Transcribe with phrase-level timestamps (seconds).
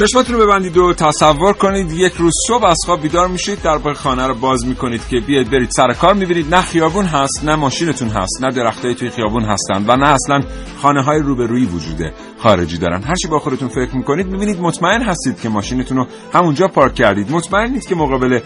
[0.00, 4.26] چشماتون رو ببندید و تصور کنید یک روز صبح از خواب بیدار میشید در خانه
[4.26, 8.42] رو باز می‌کنید که بیاید برید سر کار می‌بینید نه خیابون هست نه ماشینتون هست
[8.42, 10.40] نه درختای توی خیابون هستند و نه اصلا
[10.82, 13.02] خانه های روبرویی وجوده خارجی دارن.
[13.02, 17.30] هرچی با خودتون فکر می‌کنید می‌بینید مطمئن هستید که ماشینتون رو همونجا پارک کردید.
[17.30, 18.40] مطمئن نیست که مقابل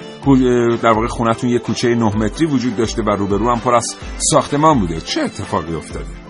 [0.82, 4.80] در واقع خونتون یک کوچه 9 متری وجود داشته و روبرو هم پر از ساختمان
[4.80, 5.00] بوده.
[5.00, 6.23] چه اتفاقی افتاده؟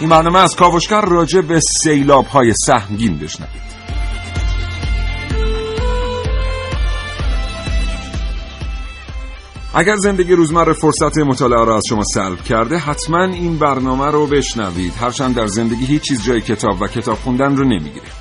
[0.00, 3.70] این برنامه از کاوشگر راجع به سیلاب های سهمگین بشنوید.
[9.74, 14.92] اگر زندگی روزمره فرصت مطالعه را از شما سلب کرده حتما این برنامه رو بشنوید.
[15.00, 18.19] هرچند در زندگی هیچ چیز جای کتاب و کتاب خوندن رو نمی‌گیره.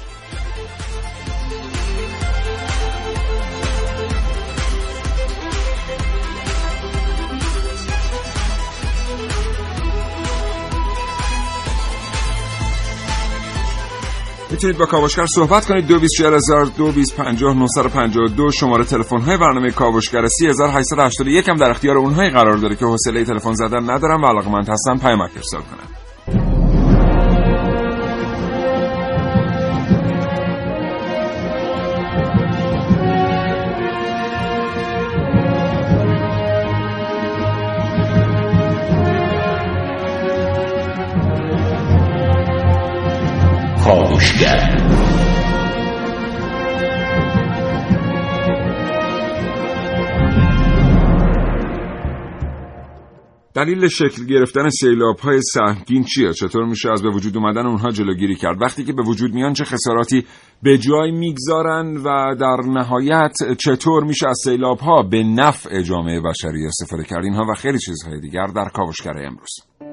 [14.60, 15.88] می‌تونید با کاوشگر صحبت کنید.
[15.88, 22.86] 224000 دو شماره تلفن های برنامه کاوشگر 3881 هم در اختیار اونهایی قرار داره که
[22.86, 25.99] حوصله تلفن زدن ندارم و علاقمند هستن پیامک ارسال کنن
[53.60, 58.36] دلیل شکل گرفتن سیلاب های سهمگین چیه؟ چطور میشه از به وجود اومدن اونها جلوگیری
[58.36, 60.26] کرد؟ وقتی که به وجود میان چه خساراتی
[60.64, 66.66] به جای می‌گذارن و در نهایت چطور میشه از سیلاب ها به نفع جامعه بشری
[66.66, 69.89] استفاده کرد؟ اینها و خیلی چیزهای دیگر در کاوشگر امروز.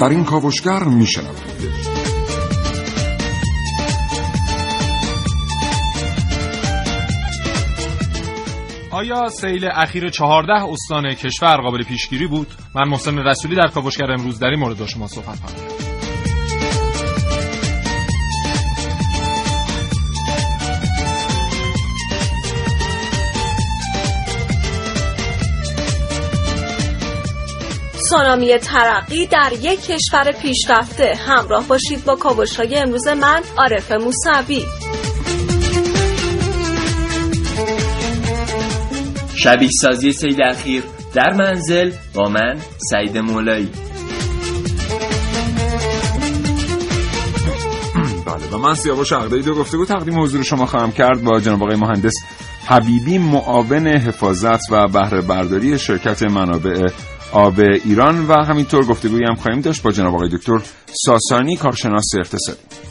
[0.00, 1.56] در این کاوشگر میشنوید
[8.90, 14.38] آیا سیل اخیر چهارده استان کشور قابل پیشگیری بود؟ من محسن رسولی در کاوشگر امروز
[14.38, 15.85] در این مورد با شما صحبت خواهم
[28.16, 31.14] سونامی ترقی در یک کشور پیشرفته.
[31.26, 34.64] همراه باشید با کاوش های امروز من عارف موسوی.
[39.34, 40.82] شبیه سازی سید اخیر
[41.14, 42.58] در منزل با من
[42.90, 43.68] سعید مولایی.
[48.26, 51.76] بله و من سیاوش عقدایی دو گفتگو تقدیم حضور شما خواهم کرد با جناب آقای
[51.76, 52.14] مهندس
[52.66, 56.86] حبیبی معاون حفاظت و بهره برداری شرکت منابع
[57.32, 60.58] آب ایران و همینطور گفتگویی هم خواهیم داشت با جناب آقای دکتر
[61.06, 62.85] ساسانی کارشناس اقتصادی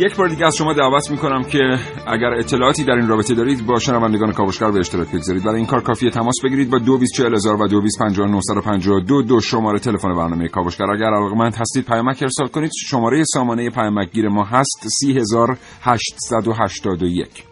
[0.00, 3.78] یک بار دیگه از شما دعوت می‌کنم که اگر اطلاعاتی در این رابطه دارید با
[3.78, 5.44] شنوندگان کاوشگر به اشتراک بگذارید.
[5.44, 10.90] برای این کار کافیه تماس بگیرید با 224000 و 2259 دو شماره تلفن برنامه کاوشگر.
[10.90, 12.70] اگر علاقمند هستید پیامک ارسال کنید.
[12.88, 17.44] شماره سامانه پیامک گیر ما هست 3881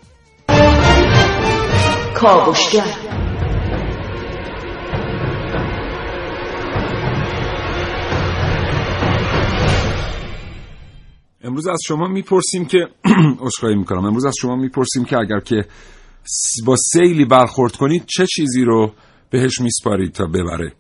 [2.15, 3.08] کاوشگر.
[11.49, 12.79] امروز از شما می‌پرسیم که
[13.45, 14.05] عذرخواهی می‌کنم.
[14.05, 15.65] امروز از شما می‌پرسیم که اگر که
[16.67, 18.93] با سیلی برخورد کنید چه چیزی رو
[19.31, 20.73] بهش میسپارید تا ببره؟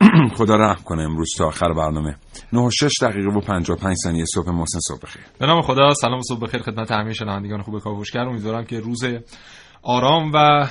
[0.38, 2.16] خدا رحم کنه امروز تا آخر برنامه.
[2.52, 5.22] 9 و 6 دقیقه و 55 ثانیه صبح محسن صبح بخیر.
[5.38, 8.20] به نام خدا سلام و صبح بخیر خدمت همه شنوندگان خوب کاوشگر.
[8.20, 9.04] امیدوارم که روز
[9.82, 10.68] آرام و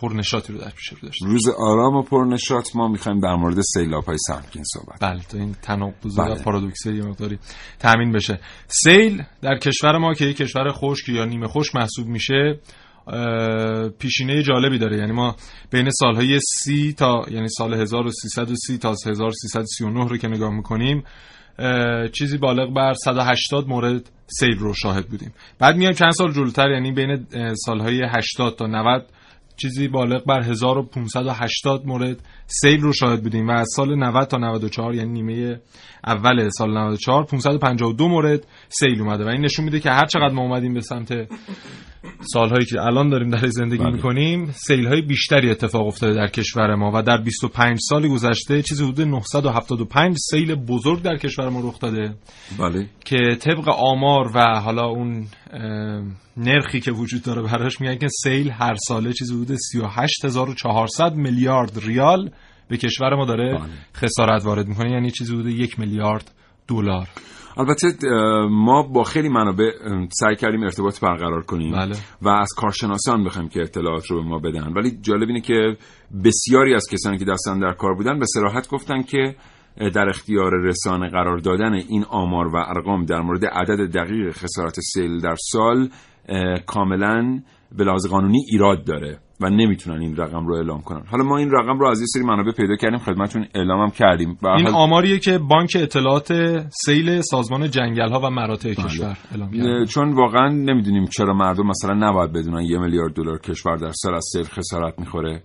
[0.00, 4.04] پرنشاطی رو در پیش رو داشته روز آرام و پرنشاط ما می‌خوایم در مورد سیلاب
[4.04, 6.34] های سهمگین صحبت بله تا این تناقض بله.
[6.34, 7.38] و پارادوکسی یه مقداری
[7.78, 8.40] تامین بشه.
[8.66, 12.58] سیل در کشور ما که یک کشور خشک یا نیمه خشک محسوب میشه
[13.98, 14.96] پیشینه جالبی داره.
[14.96, 15.36] یعنی ما
[15.70, 21.04] بین سالهای سی تا یعنی سال 1330 تا 1339 رو که نگاه می‌کنیم
[22.12, 25.32] چیزی بالغ بر 180 مورد سیل رو شاهد بودیم.
[25.58, 29.06] بعد میایم چند سال جلوتر یعنی بین سالهای 80 تا 90
[29.62, 34.94] چیزی بالغ بر 1580 مورد سیل رو شاهد بودیم و از سال 90 تا 94
[34.94, 35.60] یعنی نیمه
[36.06, 40.42] اول سال 94 552 مورد سیل اومده و این نشون میده که هر چقدر ما
[40.42, 41.12] اومدیم به سمت
[42.20, 43.92] سالهایی که الان داریم در زندگی بله.
[43.92, 48.84] می‌کنیم سیل های بیشتری اتفاق افتاده در کشور ما و در 25 سال گذشته چیزی
[48.84, 52.14] حدود 975 سیل بزرگ در کشور ما رخ داده
[52.58, 55.26] بله که طبق آمار و حالا اون
[56.36, 62.30] نرخی که وجود داره براش میگن که سیل هر ساله چیزی حدود 38400 میلیارد ریال
[62.70, 63.68] به کشور ما داره بله.
[63.94, 66.30] خسارت وارد می‌کنه یعنی چیزی حدود یک میلیارد
[66.68, 67.08] دلار
[67.56, 68.06] البته
[68.50, 69.70] ما با خیلی منابع
[70.10, 71.96] سعی کردیم ارتباط برقرار کنیم بله.
[72.22, 75.76] و از کارشناسان بخوایم که اطلاعات رو به ما بدن ولی جالب اینه که
[76.24, 79.36] بسیاری از کسانی که دستن در کار بودن به صراحت گفتن که
[79.94, 85.20] در اختیار رسانه قرار دادن این آمار و ارقام در مورد عدد دقیق خسارت سیل
[85.20, 85.88] در سال
[86.66, 87.40] کاملا
[87.78, 91.02] به لحاظ قانونی ایراد داره و نمی‌تونن این رقم رو اعلام کنن.
[91.06, 94.38] حالا ما این رقم رو از یه سری منابع پیدا کردیم خدمتتون اعلام هم کردیم.
[94.42, 96.32] و این حال- آماریه که بانک اطلاعات
[96.84, 99.86] سیل سازمان جنگل ها و مراتع کشور اعلام کرده.
[99.86, 104.24] چون واقعا نمی‌دونیم چرا مردم مثلا نباید بدونن یه میلیارد دلار کشور در سال از
[104.32, 105.42] سیل خسارت می‌خوره.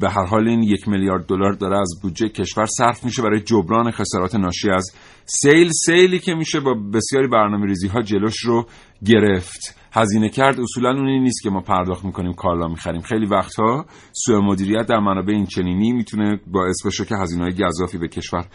[0.00, 3.90] به هر حال این یک میلیارد دلار داره از بودجه کشور صرف میشه برای جبران
[3.90, 4.90] خسارات ناشی از
[5.24, 5.70] سیل.
[5.86, 8.66] سیلی که میشه با بسیاری برنامه ریزی ها جلوش رو
[9.06, 9.77] گرفت.
[9.92, 13.00] هزینه کرد اصولا اونی نیست که ما پرداخت می‌کنیم کالا می‌خریم.
[13.00, 17.98] خیلی وقتها سوء مدیریت در منابع این چنینی می‌تونه باعث بشه که هزینه های گذافی
[17.98, 18.46] به کشور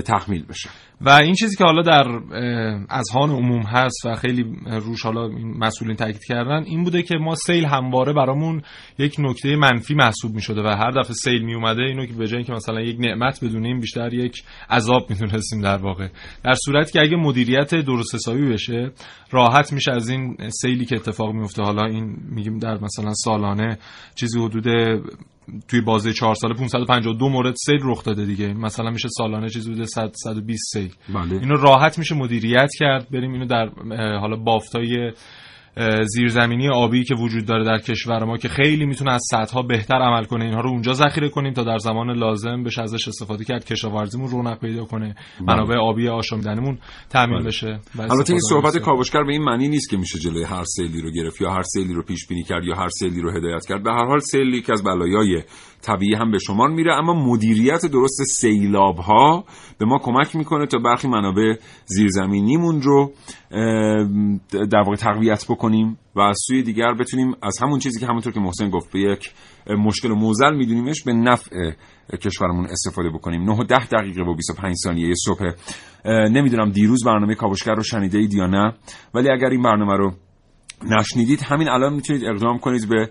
[0.00, 0.70] تحمیل بشه.
[1.00, 2.20] و این چیزی که حالا در
[2.90, 5.28] اذهان عموم هست و خیلی روش حالا
[5.58, 8.62] مسئولین تاکید کردن این بوده که ما سیل همواره برامون
[8.98, 12.26] یک نکته منفی محسوب می شده و هر دفعه سیل می اومده اینو که به
[12.26, 16.08] جای اینکه مثلا یک نعمت بدونیم بیشتر یک عذاب می‌تونستیم در واقع.
[16.44, 18.90] در صورتی که اگه مدیریت درست حسابی بشه
[19.30, 23.78] راحت میشه از این سیلی که اتفاق میفته حالا این میگیم در مثلا سالانه
[24.14, 24.66] چیزی حدود
[25.68, 28.54] توی بازه چهار ساله 552 مورد سیل رخ داده دیگه.
[28.54, 31.32] مثلا میشه سالانه چیزی حدود 100 120 سیل بله.
[31.40, 33.10] اینو راحت میشه مدیریت کرد.
[33.10, 33.68] بریم اینو در
[34.18, 35.12] حالا بافتای
[36.04, 40.24] زیرزمینی آبی که وجود داره در کشور ما که خیلی می‌تونه از سطح بهتر عمل
[40.24, 40.44] کنه.
[40.44, 44.60] اینها رو اونجا ذخیره کنیم تا در زمان لازم بشه ازش استفاده کرد کشاورزیمون رونق
[44.60, 46.78] پیدا کنه منابع آبی آشامیدنمون
[47.10, 47.46] تامین بله.
[47.46, 47.80] بشه.
[47.98, 48.78] البته این صحبت.
[48.78, 51.94] کاوشگر به این معنی نیست که میشه جلوی هر سیلی رو گرفت یا هر سیلی
[51.94, 53.82] رو پیش بینی کرد یا هر سیلی رو هدایت کرد.
[53.82, 55.42] به هر حال سیل یکی از بلایای
[55.82, 59.44] طبیعی هم به شمار میره اما مدیریت درست سیلاب ها
[59.78, 63.12] به ما کمک می‌کنه تا برخی منابع زیرزمینیمون رو
[64.50, 68.40] در واقع تقویت بکنیم و از سوی دیگر بتونیم از همون چیزی که همونطور که
[68.40, 69.30] محسن گفت به یک
[69.78, 71.70] مشکل موزل میدونیمش به نفع
[72.22, 73.42] کشورمون استفاده بکنیم.
[73.42, 75.50] 9 و 10 دقیقه و 25 ثانیه صبح.
[76.04, 78.74] نمی‌دونم دیروز برنامه کاوشگر رو شنیده اید یا نه
[79.14, 80.12] ولی اگر این برنامه رو
[80.90, 83.10] نشنیدید همین الان می‌تونید اقدام کنید به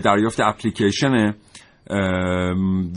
[0.00, 1.34] دریافت اپلیکیشن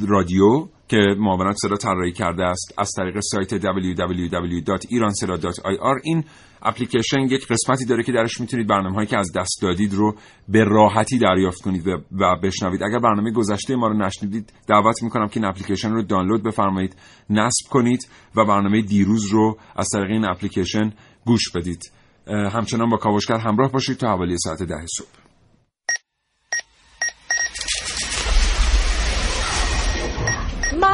[0.07, 6.23] رادیو که معاونت صدا طراحی کرده است از طریق سایت www.iranseda.ir این
[6.61, 10.15] اپلیکیشن یک قسمتی داره که درش می‌تونید برنامه هایی که از دست دادید رو
[10.49, 12.01] به راحتی دریافت کنید و-
[12.43, 12.83] بشنوید.
[12.83, 16.95] اگر برنامه گذشته ما رو نشنیدید دعوت می‌کنم که این اپلیکیشن رو دانلود بفرمایید
[17.29, 20.93] نصب کنید و برنامه دیروز رو از طریق این اپلیکیشن
[21.25, 21.91] گوش بدید.
[22.27, 25.26] همچنان با کاوشگر همراه باشید تا حوالی ساعت ده صبح.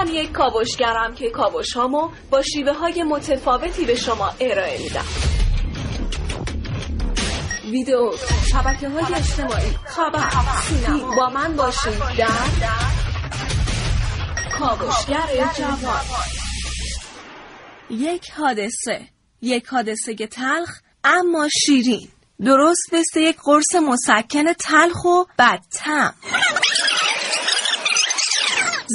[0.04, 5.06] من یک کاوشگرم که کاوش هامو با شیوه های متفاوتی به شما ارائه میدم.
[7.72, 8.12] ویدیو
[8.52, 10.30] شبکه های اجتماعی خبر
[10.62, 11.16] سینما.
[11.16, 12.28] با من باشید در
[14.60, 16.02] کاوشگر جوان.
[17.90, 19.08] یک حادثه
[19.42, 20.70] یک حادثه تلخ
[21.04, 22.10] اما شیرین.
[22.46, 26.14] درست مثل یک قرص مسکن تلخ و بدتم.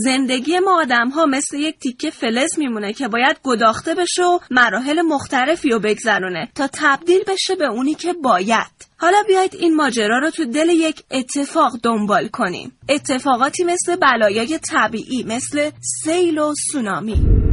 [0.04, 5.02] زندگی ما آدم ها مثل یک تیکه فلز میمونه که باید گداخته بشه و مراحل
[5.02, 8.88] مختلفی رو بگذرونه تا تبدیل بشه به اونی که باید.
[8.96, 12.72] حالا بیایید این ماجرا رو تو دل یک اتفاق دنبال کنیم.
[12.88, 15.70] اتفاقاتی مثل بلایای طبیعی مثل
[16.04, 17.47] سیل و سونامی.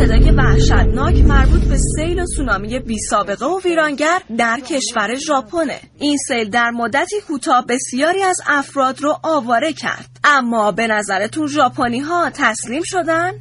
[0.00, 5.80] صدای وحشتناک مربوط به سیل و سونامی بی سابقه و ویرانگر در کشور ژاپنه.
[5.98, 10.06] این سیل در مدتی کوتاه بسیاری از افراد رو آواره کرد.
[10.24, 13.32] اما به نظرتون ژاپنی ها تسلیم شدن؟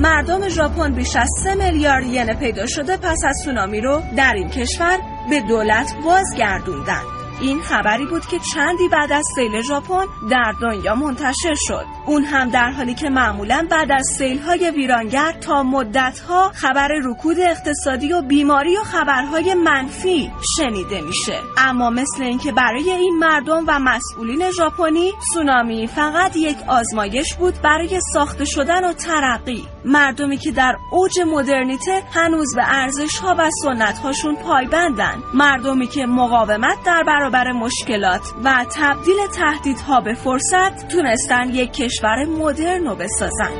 [0.00, 4.48] مردم ژاپن بیش از 3 میلیارد ین پیدا شده پس از سونامی رو در این
[4.48, 4.98] کشور
[5.30, 7.21] به دولت بازگردوندن.
[7.40, 11.86] این خبری بود که چندی بعد از سیل ژاپن در دنیا منتشر شد.
[12.06, 16.88] اون هم در حالی که معمولا بعد از سیل های ویرانگر تا مدت ها خبر
[17.04, 21.40] رکود اقتصادی و بیماری و خبرهای منفی شنیده میشه.
[21.58, 28.00] اما مثل اینکه برای این مردم و مسئولین ژاپنی سونامی فقط یک آزمایش بود برای
[28.12, 29.68] ساخته شدن و ترقی.
[29.84, 35.22] مردمی که در اوج مدرنیته هنوز به ارزش ها و سنت هاشون پایبندن.
[35.34, 42.86] مردمی که مقاومت در برابر مشکلات و تبدیل تهدیدها به فرصت تونستن یک کشور مدرن
[42.86, 43.52] رو بسازن.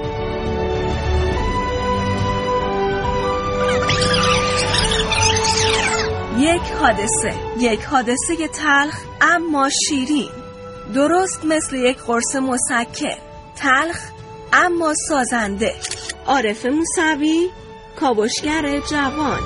[6.38, 7.35] یک حادثه.
[7.59, 10.31] یک حادثه تلخ اما شیرین.
[10.95, 13.17] درست مثل یک قرص مسکر
[13.57, 14.12] تلخ
[14.52, 15.73] اما سازنده.
[16.26, 17.49] عارف موسوی
[18.00, 19.40] کاوشگر جوان.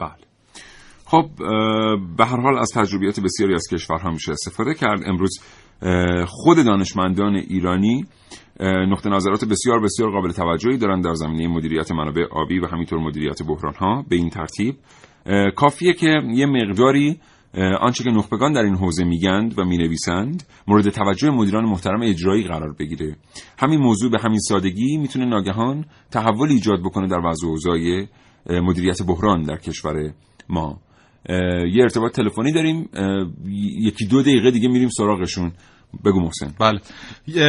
[0.00, 0.10] بله.
[1.04, 1.30] خب
[2.16, 5.00] به هر حال از تجربیات بسیاری از کشورها میشه استفاده کرد.
[5.06, 5.38] امروز
[6.26, 8.04] خود دانشمندان ایرانی
[8.60, 13.42] نقطه نظرات بسیار بسیار قابل توجهی دارن در زمینه مدیریت منابع آبی و همینطور مدیریت
[13.42, 14.76] بحران ها به این ترتیب
[15.56, 17.20] کافیه که یه مقداری
[17.80, 22.74] آنچه که نخبگان در این حوزه میگند و می‌نویسند مورد توجه مدیران محترم اجرایی قرار
[22.78, 23.16] بگیره.
[23.58, 28.06] همین موضوع به همین سادگی می‌تونه ناگهان تحول ایجاد بکنه در وضع اوضاع
[28.50, 30.14] مدیریت بحران در کشور
[30.48, 30.80] ما.
[31.72, 32.88] یه ارتباط تلفنی داریم
[33.80, 35.52] یکی دو دقیقه دیگه میریم سراغشون.
[36.04, 36.54] بگو محسن.
[36.60, 36.80] بله.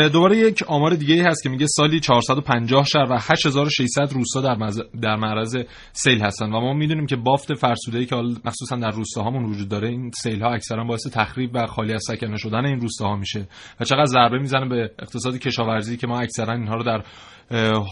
[0.09, 4.81] دوباره یک آمار دیگه هست که میگه سالی 450 شهر و 8600 روستا در مز...
[5.01, 5.57] در معرض
[5.93, 10.11] سیل هستن و ما می‌دونیم که بافت فرسوده که مخصوصا در روستاهامون وجود داره این
[10.11, 13.47] سیل ها اکثرا باعث تخریب و خالی از سکنه شدن این روستاها میشه
[13.79, 17.03] و چقدر ضربه می‌زنه به اقتصاد کشاورزی که ما اکثرا اینها رو در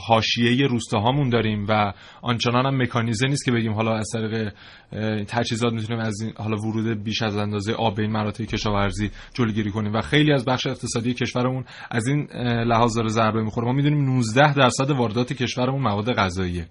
[0.08, 4.54] حاشیه روستاهامون داریم و آنچنان هم مکانیزه نیست که بگیم حالا از طریق
[5.28, 9.94] تجهیزات می‌تونیم از این حالا ورود بیش از اندازه آب این مناطق کشاورزی جلوگیری کنیم
[9.94, 12.28] و خیلی از بخش اقتصادی کشورمون از این
[12.66, 13.68] لحاظ داره ضربه می‌خوره.
[13.68, 16.68] ما می‌دونیم 19 درصد واردات کشورمون مواد غذاییه.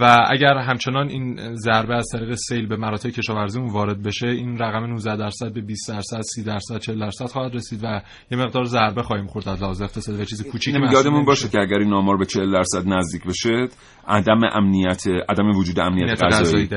[0.00, 4.84] و اگر همچنان این ضربه از طریق سیل به مناطق کشاورزیمون وارد بشه این رقم
[4.86, 9.02] 19 درصد به 20 درصد 30 درصد 40 درصد خواهد رسید و یه مقدار ضربه
[9.02, 12.24] خواهیم خورد از لحاظ اقتصادی و چیز کوچیک یادمون باشه که اگر این آمار به
[12.24, 13.68] 40 درصد نزدیک بشه
[14.08, 16.68] عدم امنیت عدم وجود امنیت غذایی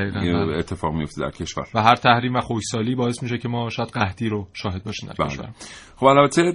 [0.57, 1.67] اتفاق میفته در کشور.
[1.73, 5.25] و هر تحریم و خوشسالی باعث میشه که ما شاید قحطی رو شاهد باشیم در
[5.25, 5.49] کشور.
[5.95, 6.53] خب البته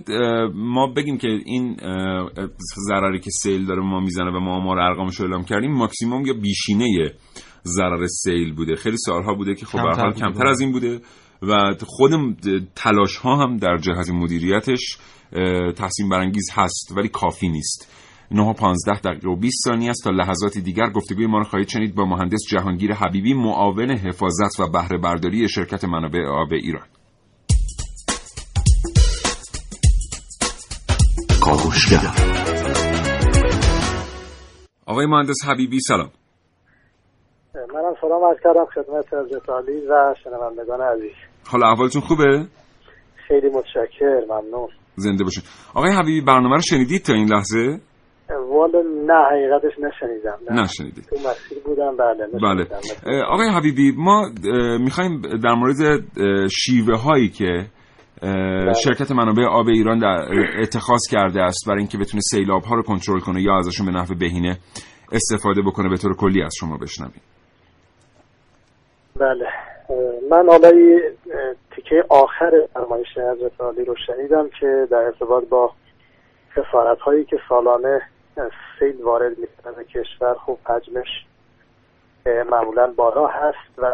[0.54, 1.76] ما بگیم که این
[2.88, 6.34] ضرری که سیل داره ما می‌زنه و ما آمار ارقامش رو اعلام کردیم ماکسیموم یا
[6.34, 7.12] بیشینه
[7.64, 8.74] ضرر سیل بوده.
[8.74, 11.00] خیلی سالها بوده که خب به کمتر از این بوده
[11.42, 12.10] و خود
[12.74, 14.98] تلاش ها هم در جهت مدیریتش
[15.76, 18.05] تحسین برانگیز هست ولی کافی نیست.
[18.30, 21.94] 9 15 دقیقه و 20 ثانیه است تا لحظاتی دیگر گفتگوی ما را خواهید شنید
[21.94, 26.86] با مهندس جهانگیر حبیبی معاون حفاظت و بهره برداری شرکت منابع آب ایران.
[31.40, 32.36] کاوشگر.
[34.86, 36.10] آقای مهندس حبیبی سلام.
[37.54, 41.12] منم سلام عرض کردم خدمت حضرت علی و شنوندگان عزیز.
[41.46, 42.46] حالا احوالتون خوبه؟
[43.28, 44.68] خیلی متشکر ممنون.
[44.96, 45.42] زنده باشین.
[45.74, 47.80] آقای حبیبی برنامه رو شنیدید تا این لحظه؟
[48.30, 50.38] والا نه حقیقتش نشنیدم.
[50.50, 50.62] نه.
[50.62, 52.66] نشنیدید تو مسیر بودم بله بله.
[53.28, 54.28] آقای حبیبی ما
[54.80, 55.76] می‌خوایم در مورد
[56.48, 57.66] شیوه هایی که
[58.22, 58.72] بله.
[58.72, 60.26] شرکت منابع آب ایران در
[60.62, 64.14] اتخاذ کرده است برای اینکه بتونه سیلاب ها رو کنترل کنه یا ازشون به نحو
[64.14, 64.56] بهینه
[65.12, 67.22] استفاده بکنه به طور کلی از شما بشنویم.
[69.20, 69.46] بله.
[70.30, 70.70] من حالا
[71.76, 75.72] تیکه آخر فرمایش حضرت عالی رو شنیدم که در ارتباط با
[76.52, 78.02] خسارت هایی که سالانه
[78.78, 81.26] سیل وارد می‌کنه به کشور خوب حجمش
[82.50, 83.92] معمولا بالا هست و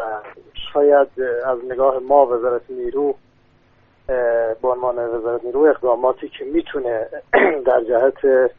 [0.73, 1.09] شاید
[1.47, 3.15] از نگاه ما وزارت نیرو
[4.63, 7.07] به عنوان وزارت نیرو اقداماتی که می‌تونه
[7.67, 8.51] در جهت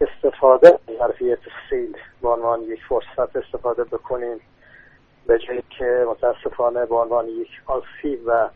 [0.00, 1.38] استفاده ظرفیت
[1.70, 4.40] سیل به عنوان یک فرصت استفاده بکنیم
[5.26, 8.48] به جایی که متاسفانه به عنوان یک آسیب و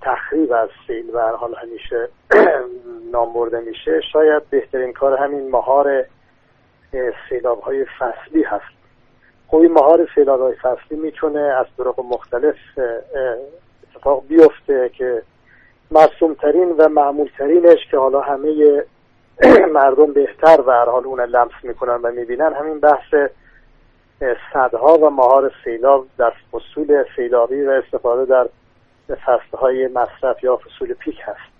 [0.00, 2.08] تخریب از سیل و حال همیشه
[3.12, 6.04] نام برده میشه شاید بهترین کار همین مهار
[7.28, 8.82] سیلاب های فصلی هست.
[9.52, 12.56] این مهار سیلاب های فصلی می‌تونه از طرق مختلف
[13.94, 15.22] اتفاق بیفته که
[15.90, 18.82] مرسوم ترین و معمول ترینش که حالا همه
[19.74, 23.14] مردم بهتر و هر حال اون لمس می‌کنن و می‌بینن همین بحث
[24.52, 28.48] صدها و مهار سیلاب در فصول سیلابی و استفاده در
[29.14, 31.52] فصلهای مصرف یا فصول پیک هست.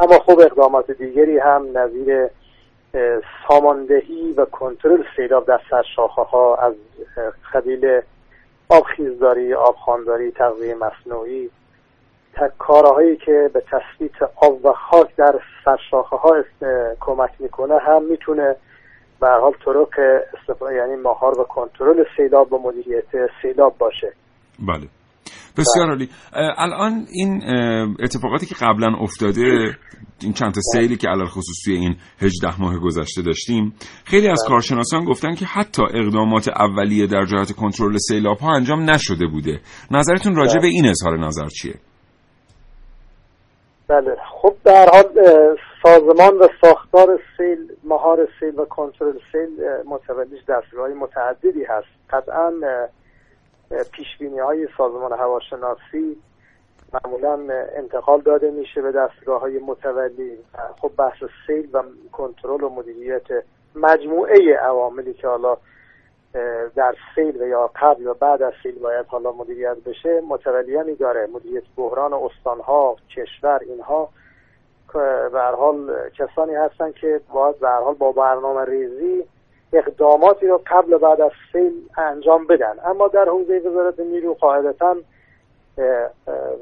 [0.00, 2.28] اما خب اقدامات دیگری هم نظیر
[3.48, 6.74] ساماندهی و کنترل سیلاب در سرشاخه ها از
[7.54, 8.00] قبیل
[8.68, 11.50] آبخیزداری، آبخانداری، تغذیه مصنوعی
[12.58, 16.44] کارهایی که به تثبیت آب و خاک در سرشاخه ها
[17.00, 18.56] کمک می‌کنه هم می‌تونه
[19.20, 20.22] به حال طرق
[20.72, 24.12] یعنی مهار و کنترل سیلاب و مدیریت سیلاب باشه.
[24.58, 24.88] بله.
[25.56, 26.08] بسیار عالی.
[26.58, 27.42] الان این
[28.00, 29.76] اتفاقاتی که قبلا افتاده
[30.22, 33.74] این چند تا سیلی که علل خصوص توی این 18 ماه گذشته داشتیم
[34.04, 39.26] خیلی از کارشناسان گفتن که حتی اقدامات اولیه در جهت کنترل سیلاب ها انجام نشده
[39.26, 39.60] بوده.
[39.90, 41.74] نظرتون راجع به این اظهار نظر چیه؟
[43.88, 44.16] بله.
[44.42, 45.04] خب در حال
[45.82, 49.50] سازمان و ساختار سیل مهار سیل و کنترل سیل
[49.86, 51.86] متولیش دستگاه متعددی هست.
[52.10, 52.50] قطعا
[53.92, 56.16] پیشبینی های سازمان هواشناسی
[56.92, 60.38] معمولا انتقال داده میشه به دستگاه های متولی.
[60.80, 63.26] خب بحث سیل و کنترل و مدیریت
[63.74, 65.56] مجموعه عواملی که حالا
[66.76, 71.26] در سیل و یا قبل و بعد از سیل باید حالا مدیریت بشه متولیانی داره.
[71.26, 74.08] مدیریت بحران استانها کشور اینها.
[75.32, 79.24] به حال کسانی هستن که باید به حال با برنامه ریزی
[79.72, 82.74] اقداماتی رو قبل و بعد از سیل انجام بدن.
[82.84, 84.96] اما در حوزه وزارت نیرو قاعدتا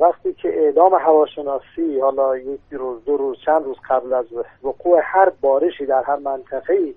[0.01, 4.25] وقتی که اعلام هواشناسی حالا یک روز دو روز چند روز قبل از
[4.63, 6.95] وقوع هر بارشی در هر منطقه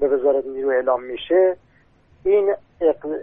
[0.00, 1.56] به وزارت نیرو اعلام میشه
[2.24, 2.54] این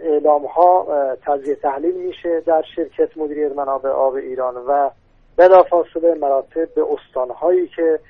[0.02, 0.86] اعلام ها
[1.26, 4.90] تجزیه تحلیل میشه در شرکت مدیریت منابع آب ایران و
[5.36, 8.00] بلافاصله مراتب به استانهایی که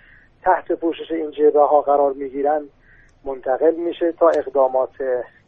[0.43, 2.63] تحت پوشش این جبه ها قرار می‌گیرن
[3.29, 4.91] منتقل میشه تا اقدامات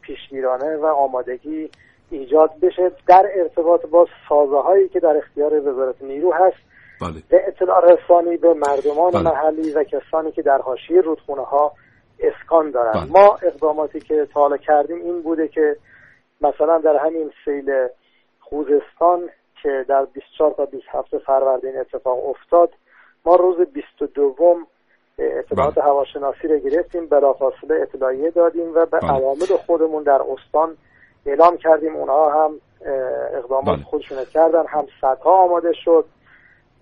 [0.01, 1.69] پیشگیرانه و آمادگی
[2.11, 6.57] ایجاد بشه در ارتباط با سازه هایی که در اختیار وزارت نیرو هست
[7.01, 7.23] بله.
[7.29, 9.21] به اطلاع رسانی به مردمان بله.
[9.21, 11.71] محلی و کسانی که در حاشیه رودخونه ها
[12.19, 13.11] اسکان دارن بله.
[13.11, 15.75] ما اقداماتی که تا کردیم این بوده که
[16.41, 17.87] مثلا در همین سیل
[18.39, 19.29] خوزستان
[19.63, 22.69] که در 24 تا 27 فروردین اتفاق افتاد
[23.25, 24.35] ما روز 22
[25.19, 25.83] اطلاعات بله.
[25.83, 29.11] هواشناسی رو گرفتیم بلافاصله اطلاعیه دادیم و به بله.
[29.11, 30.77] عوامل خودمون در استان
[31.25, 32.51] اعلام کردیم اونها هم
[33.33, 33.85] اقدامات بله.
[33.85, 36.05] خودشون کردن هم صدها آماده شد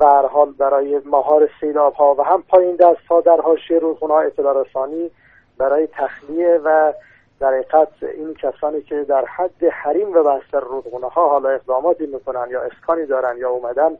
[0.02, 4.22] هر حال برای مهار سیلاب ها و هم پایین دست ها در حاشیه رودخونه ها
[4.22, 5.12] اطلاع رسانی
[5.58, 6.94] برای تخلیه و
[7.39, 12.48] در حقیقت این کسانی که در حد حریم و بستر رودخونه ها حالا اقداماتی می‌کنن
[12.50, 13.98] یا اسکانی دارن یا اومدن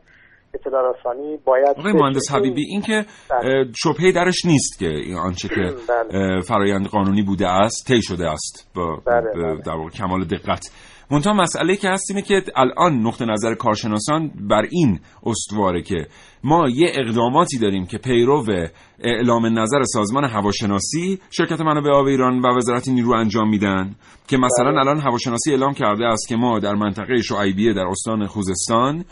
[0.54, 1.92] اطلاع رسانی باید آقای.
[1.92, 3.72] مهندس حبیبی این که بله.
[3.76, 5.54] شبهه درش نیست که این آنچه که
[6.10, 6.40] بله.
[6.40, 9.56] فرایند قانونی بوده است طی شده است با بله،.
[9.66, 10.70] در واقع کمال دقت
[11.12, 16.06] منتها مسئله که هست اینه که الان نقطه نظر کارشناسان بر این استواره که
[16.44, 18.44] ما یه اقداماتی داریم که پیرو
[18.98, 23.94] اعلام نظر سازمان هواشناسی شرکت منابع آب ایران و وزارت نیرو انجام میدن
[24.28, 24.80] که مثلا.
[24.80, 29.04] الان هواشناسی اعلام کرده است که ما در منطقه شعیبیه در استان خوزستان.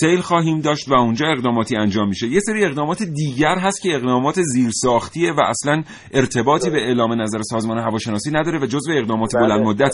[0.00, 2.26] سیل خواهیم داشت و اونجا اقداماتی انجام میشه.
[2.26, 7.78] یه سری اقدامات دیگر هست که اقدامات زیرساختیه و اصلا ارتباطی به اعلام نظر سازمان
[7.78, 9.46] هواشناسی نداره و جزو اقدامات بله.
[9.46, 9.92] بلند مدت.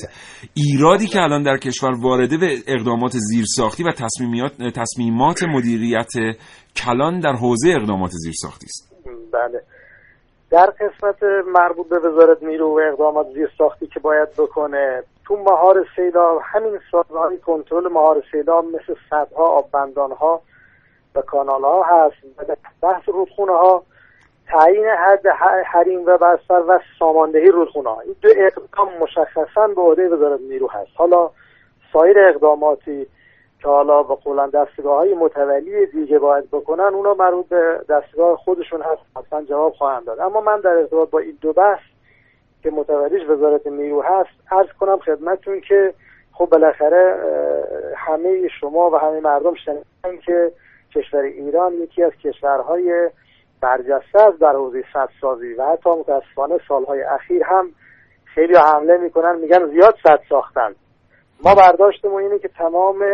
[0.54, 6.12] ایرادی که الان در کشور وارده به اقدامات زیرساختی و تصمیمات تصمیمات مدیریت
[6.76, 8.92] کلان در حوزه اقدامات زیرساختی است.
[9.32, 9.62] بله.
[10.52, 15.86] در قسمت مربوط به وزارت نیرو و اقدامات زیر ساختی که باید بکنه تو مهار
[15.96, 20.42] سیلاب همین سازهای کنترل مهار سیلاب مثل سدها آببندانها
[21.14, 23.82] و کانال ها هست و بحث رودخونه ها
[24.46, 25.26] تعیین حد
[25.64, 30.70] حریم و بستر و ساماندهی رودخونه ها این دو اقدام مشخصا به عهده وزارت نیرو
[30.70, 30.90] هست.
[30.94, 31.30] حالا
[31.92, 33.06] سایر اقداماتی
[33.62, 38.82] که حالا به قولن دستگاه های متولی دیگه باید بکنن اونا مربوط به دستگاه خودشون
[38.82, 39.02] هست.
[39.16, 40.20] حتما جواب خواهند داد.
[40.20, 41.80] اما من در ارتباط با این دو بحث
[42.62, 45.94] که متولیش وزارت نیرو هست عرض کنم خدمتتون که
[46.32, 47.16] خب بالاخره
[47.96, 50.52] همه شما و همه مردم شنیدن که
[50.94, 53.10] کشور ایران یکی از کشورهای
[53.60, 54.84] برجسته است در حوزه
[55.20, 57.68] سازی و حتی متاسفانه سالهای اخیر هم
[58.24, 60.74] خیلی حمله می‌کنن میگن زیاد سد ساختن.
[61.44, 63.04] ما برداشتمون اینه که تمام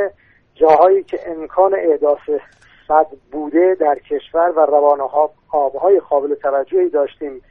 [0.61, 2.41] جاهایی که امکان احداث
[2.89, 7.43] صد بوده در کشور و روانه ها آبهای قابل توجهی داشتیم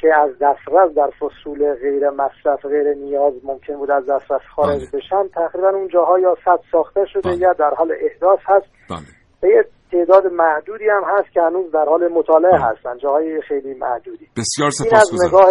[0.00, 5.00] که از دسترس در فصول غیر مصرف غیر نیاز ممکن بود از دسترس خارج بله.
[5.00, 7.38] بشن تقریبا اون جاها یا صد ساخته شده بله.
[7.38, 12.08] یا در حال احداث هست بله یه تعداد محدودی هم هست که هنوز در حال
[12.08, 12.58] مطالعه.
[12.58, 15.46] هستن جاهای خیلی محدودی بسیار این از نگاه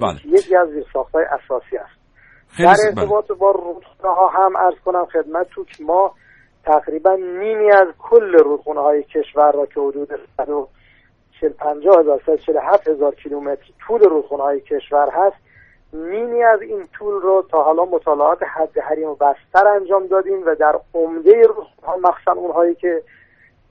[0.00, 0.18] بله.
[0.22, 2.03] که یکی از زیرساختهای اساسی است
[2.58, 2.86] در بله.
[2.86, 6.14] ارتباط با رودخونه ها هم ارز کنم خدمت تو که ما
[6.64, 10.08] تقریبا نیمی از کل رودخونه های کشور را که حدود
[11.40, 15.36] 150 هزار 147 هزار کیلومتر طول رودخونه های کشور هست
[15.92, 20.54] نیمی از این طول رو تا حالا مطالعات حد حریم و بستر انجام دادیم و
[20.54, 23.02] در عمده رودخونه ها مخصوصا اونهایی که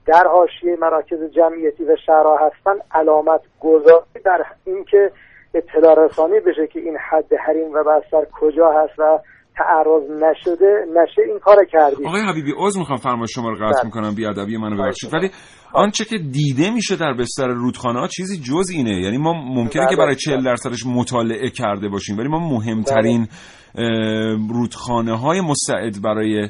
[0.06, 5.12] در حاشیه مراکز جمعیتی و شهرها هستن علامت گذاری در اینکه
[5.54, 9.18] اطلاع رسانی بشه که این حد حریم و بستر کجا هست و
[9.56, 13.84] تعرض نشده نشه این کار کردیم آقای حبیبی عذر می‌خوام فرمایش شما رو قطع بله.
[13.84, 15.20] می‌کنم بیادبی منو ببخشید بله.
[15.20, 15.30] ولی
[15.72, 19.96] آنچه که دیده میشه در بستر رودخانه ها چیزی جز اینه یعنی ما ممکنه که
[19.96, 20.04] بله.
[20.04, 23.28] برای 40 درصدش مطالعه کرده باشیم ولی ما مهمترین
[24.50, 26.48] رودخانه های مستعد برای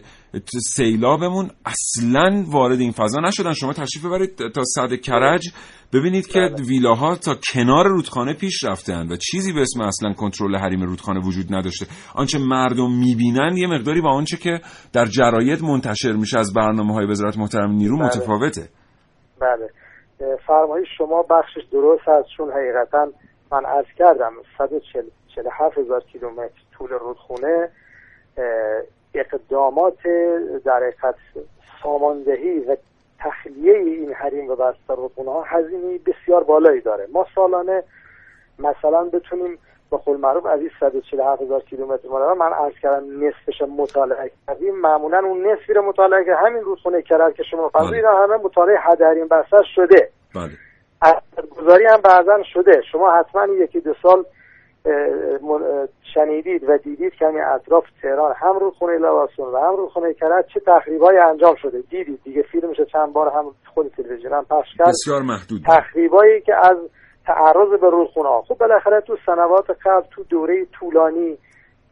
[0.75, 3.53] سیلابمون اصلا وارد این فضا نشدن.
[3.53, 5.49] شما تشریف ببرید تا صد کرج.
[5.93, 6.65] ببینید که بله.
[6.69, 11.55] ویلاها تا کنار رودخانه پیش رفتن و چیزی به اسم اصلا کنترل حریم رودخانه وجود
[11.55, 11.87] نداشته.
[12.15, 14.61] آنچه مردم می‌بینن یه مقداری با آنچه که
[14.93, 18.07] در جراید منتشر میشه از برنامه های وزارت محترم نیرو بله.
[18.07, 18.69] متفاوته.
[19.41, 19.69] بله.
[20.47, 23.07] فرمایش شما بخشش درست هست چون حقیقتا
[23.53, 27.71] من عرض کردم 147 هزار کیلومتر طول رودخونه
[29.15, 29.99] اقدامات
[30.65, 31.15] در حقیقت
[31.83, 32.77] ساماندهی و
[33.19, 37.07] تخلیه این حریم و بستر رودخونه ها هزینه بسیار بالایی داره.
[37.13, 37.83] ما سالانه
[38.59, 39.59] مثلا بتونیم
[39.91, 44.75] به قول معروف از این 147 هزار کیلومتر مربع من عرض کردم نصفش مطالعه کردیم.
[44.75, 47.85] معمولا اون نصفی رو مطالعه که همین رودخونه کرد که شما بله.
[47.85, 50.11] فرض اینا همه مطالعه حد حریم بستر شده.
[50.35, 50.51] بله.
[51.57, 52.83] گذاری هم بعضا شده.
[52.93, 54.25] شما حتما یکی دو سال
[56.15, 60.61] شنیدید و دیدید که همین اطراف تهران هم رودخونه لواسون و هم رودخونه کرد چه
[60.61, 61.81] تخریبایی انجام شده.
[61.91, 63.45] دیدید دیگه فیلمش چند بار هم
[63.75, 64.89] خود تلویزیون هم پخش کرد.
[64.89, 65.61] بسیار محدود.
[65.67, 66.77] تخریبایی که از
[67.27, 68.43] تعرض به رودخونه ها.
[68.43, 71.39] خب بالاخره تو سنوات قبل تو دوره طولانی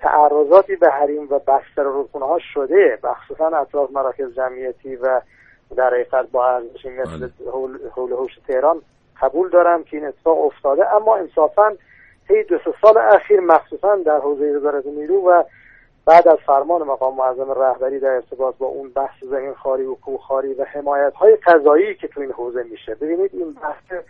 [0.01, 2.99] تعرضاتی به حریم و بستر رودخونه ها شده.
[3.05, 5.21] مخصوصا اطراف مراکز جمعیتی و
[5.77, 8.83] در حقیقت با ارزشی مثل حول حول و حوش تهران
[9.23, 10.95] قبول دارم که این اتفاق افتاده.
[10.95, 11.77] اما انصافا
[12.33, 15.43] طی دو سه سال اخیر مخصوصا در حوزه وزارت نیرو و
[16.07, 20.55] بعد از فرمان مقام معظم رهبری در ارتباط با اون بحث زمین خاری و کوهخواری
[20.55, 22.95] و حمایت های قضایی که تو این حوزه میشه.
[22.95, 24.03] ببینید این بحث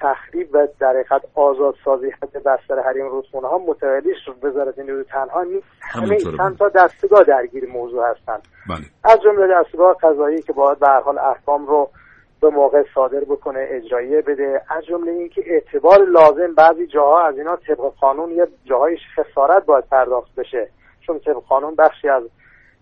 [0.00, 5.66] تخریب و در حقیقت آزادسازی حد بستر حریم رودخونه ها متولیش وزارت نیرو تنها نیست.
[5.80, 6.18] همه.
[6.18, 8.78] چند تا دستگاه درگیر موضوع هستند بله.
[9.04, 11.90] از جمله دستگاه قضایی که باید به هر حال احکام رو
[12.40, 14.62] به موقع صادر بکنه اجرایه بده.
[14.70, 19.84] از جمله اینکه اعتبار لازم بعضی جاها از اینا طبق قانون یا جاهای خسارت باید
[19.84, 20.68] پرداخت بشه.
[21.00, 22.22] چون طبق قانون بخشی از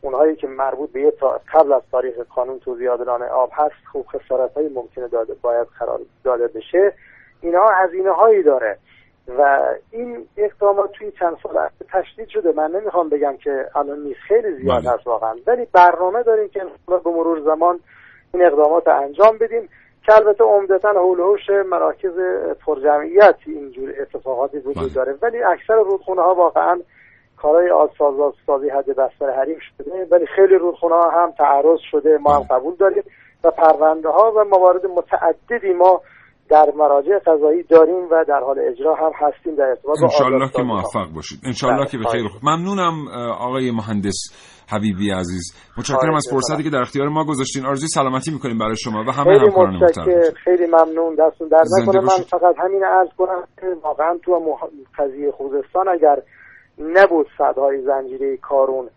[0.01, 4.07] اونهایی که مربوط به یه تا قبل از تاریخ قانون توزیع عادلان آب هست خوب
[4.07, 6.93] خسارت های ممکنه داده باید قرار داده بشه.
[7.41, 8.79] اینا هزینه هایی داره.
[9.39, 12.53] و این اقدامات توی چند سال تشدید شده.
[12.53, 14.21] من نمی‌خوام بگم که الان نیست.
[14.21, 14.91] خیلی زیاد بله.
[14.91, 15.37] هست واقعا.
[15.47, 17.81] ولی برنامه داریم که به مرور زمان
[18.35, 19.69] این اقدامات رو انجام بدیم
[20.07, 22.13] که البته عمدتا حول و حوش مراکز
[22.67, 24.95] پرجمعیت اینجور اتفاقاتی وجود بله.
[24.95, 26.81] داره ولی اکثر رودخونه ها واقعا
[27.37, 28.15] کارهای آزساز
[28.47, 32.59] سازی حد بستر حریم شده ولی خیلی رودخونه ها هم تعرض شده ما هم بله.
[32.59, 33.03] قبول داریم
[33.45, 36.01] و پرونده ها و موارد متعددی ما
[36.51, 40.63] در مراجع قضایی داریم و در حال اجرا هم هستیم در ارتباط با انشالله که.
[40.63, 41.39] موفق باشید.
[41.47, 43.09] انشالله بله، که به خیر ممنونم
[43.41, 44.19] آقای مهندس
[44.73, 45.45] حبیبی عزیز.
[45.79, 46.63] متشکرم از فرصتی.
[46.63, 47.67] که در اختیار ما گذاشتین.
[47.67, 50.05] آرزوی سلامتی می‌کنیم برای شما و همه همکاران محترم.
[50.45, 51.15] خیلی ممنون.
[51.15, 52.01] دستون در نکنه.
[52.01, 52.09] من.
[52.09, 54.59] فقط همین عرض کنم که واقعا تو
[54.99, 56.17] قضیه خوزستان اگر
[56.79, 58.89] نبود صدهای زنجیره کارون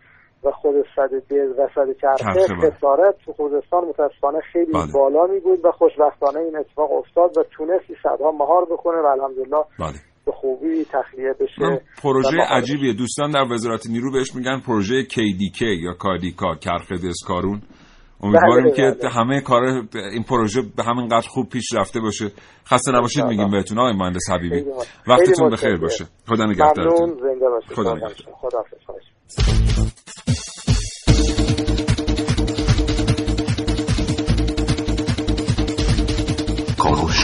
[0.47, 2.71] و خود صد دل و صد چرخه بله.
[2.71, 4.91] خسارت تو خوزستان متاسفانه خیلی بله.
[4.93, 9.05] بالا می بود و خوشبختانه این اتفاق افتاد و تونست این صدها مهار بکنه و
[9.05, 15.03] الحمدلله بله به خوبی تخلیه بشه پروژه عجیبیه دوستان در وزارت نیرو بهش میگن پروژه
[15.03, 17.62] KDK یا کادیکا کرخ دسکارون
[18.23, 19.10] امیدواریم بله، که بله.
[19.10, 19.63] همه کار
[20.13, 22.31] این پروژه به همین قدر خوب پیش رفته باشه
[22.65, 23.25] خسته نباشید.
[23.25, 24.71] میگیم بهتون آقای مهندس حبیبی خیلی.
[25.07, 25.77] وقتتون بخیر.
[25.77, 27.17] باشه خدا نگهدارتون
[27.75, 29.16] خدا نگهدار.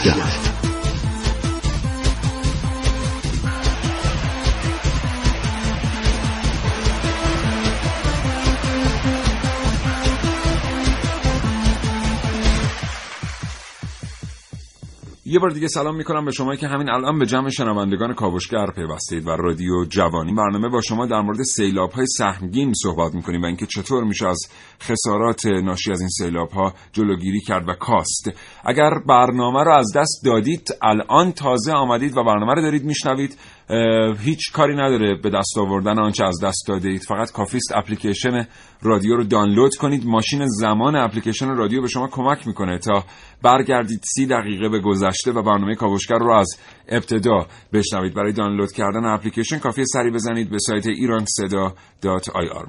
[0.03, 0.42] شما.
[15.33, 19.27] یه بار دیگه سلام می‌کنم به شما که همین الان به جمع شنوندگان کاوشگر پیوستید
[19.27, 23.65] و رادیو جوانی برنامه با شما در مورد سیلاب های سهمگین صحبت می‌کنیم و اینکه
[23.65, 24.39] چطور میشه از
[24.81, 28.31] خسارات ناشی از این سیلاب ها جلوگیری کرد و کاست.
[28.65, 33.37] اگر برنامه رو از دست دادید الان تازه آمدید و برنامه رو دارید میشنوید
[34.19, 37.01] هیچ کاری نداره به دست آوردن آنچه از دست داده اید.
[37.01, 38.47] فقط کافیست اپلیکیشن
[38.81, 40.05] رادیو رو دانلود کنید.
[40.05, 43.03] ماشین زمان اپلیکیشن رادیو به شما کمک می‌کنه تا
[43.41, 48.13] برگردید سی دقیقه به گذشته و برنامه کاوشگر رو از ابتدا بشنوید.
[48.13, 51.73] برای دانلود کردن اپلیکیشن کافی سری بزنید به سایت ایران صدا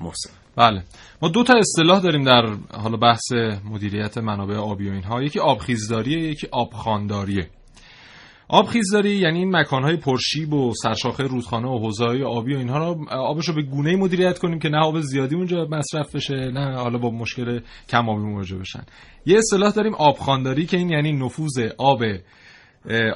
[0.01, 0.44] محسن.
[0.57, 0.83] بله.
[1.23, 3.33] ما دو تا اصطلاح داریم در حالا بحث
[3.65, 5.23] مدیریت منابع آبی و اینها.
[5.23, 7.51] یکی آبخیزداریه یکی آبخوانداریه.
[8.49, 13.49] آبخیزداری یعنی این مکانهای پرشیب و سرشاخه رودخانه و حوزه‌های آبی و اینها رو آبش
[13.49, 17.11] رو به گونه مدیریت کنیم که نه آب زیادی اونجا مصرف بشه نه حالا با
[17.11, 18.83] مشکل کم آبی مواجه بشن.
[19.27, 22.03] یه اصطلاح داریم آبخوانداری که این یعنی نفوذ آب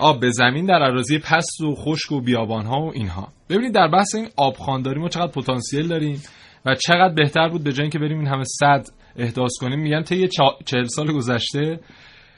[0.00, 3.28] آب به زمین در اراضی پست و خشک و بیابان ها و اینها.
[3.48, 6.22] ببینید در بحث این آبخوانداری ما چقدر پتانسیل داریم.
[6.68, 10.28] و چقدر بهتر بود به جای اینکه بریم این همه صد احداث کنیم میگن طی
[10.64, 11.80] 40 سال گذشته.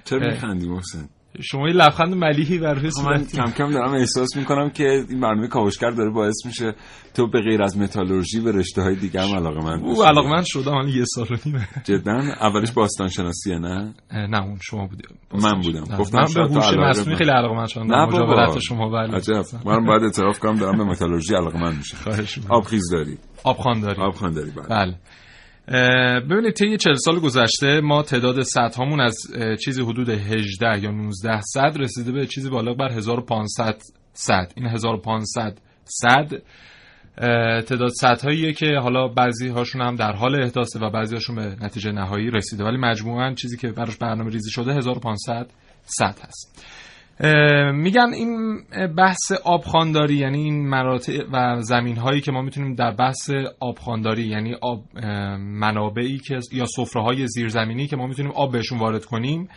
[0.04, 1.08] چرا میخندی محسن.
[1.42, 5.20] شما یه لبخند ملیحی بر روی خب من کم کم دارم احساس می‌کنم که این
[5.20, 6.74] برنامه کاوشگر داره باعث میشه
[7.14, 10.42] تو به غیر از متالورژی به رشته های دیگه هم علاقه من او علاقه من
[10.46, 15.02] شدم حالا یه سال و نیمه جدا؟ اولش باستان شناسیه نه نه اون شما بودی.
[15.34, 15.96] من بودم.
[15.98, 19.44] گفتم من به هوش مصنوعی خیلی علاقه من شدم نه مجاورت شما بله عجب.
[19.64, 24.02] من بعد اعتراف کنم دارم به متالورژی علاقه من میشه خواهش آبخیز داری آبخوان داری
[24.02, 24.94] آبخوان داری بله, بله.
[26.30, 29.16] ببینید طی 40 سال گذشته ما تعداد صد هامون از
[29.64, 34.52] چیزی حدود 18 یا 19 صد رسیده به چیزی بالغ بر 1500 صد.
[34.56, 36.42] این 1500 صد
[37.62, 41.56] تعداد صد هاییه که حالا بعضی هاشون هم در حال احداثه و بعضی هاشون به
[41.64, 42.64] نتیجه نهایی رسیده.
[42.64, 45.50] ولی مجموعا چیزی که براش برنامه ریزی شده 1500
[45.84, 46.64] صد هست.
[47.72, 48.62] میگن این
[48.96, 53.30] بحث آبخانداری یعنی این مراتع و زمین هایی که ما می‌تونیم در بحث
[53.60, 54.82] آبخانداری یعنی آب
[55.38, 59.48] منابعی که یا سفره های زیرزمینی که ما می‌تونیم آب بهشون وارد کنیم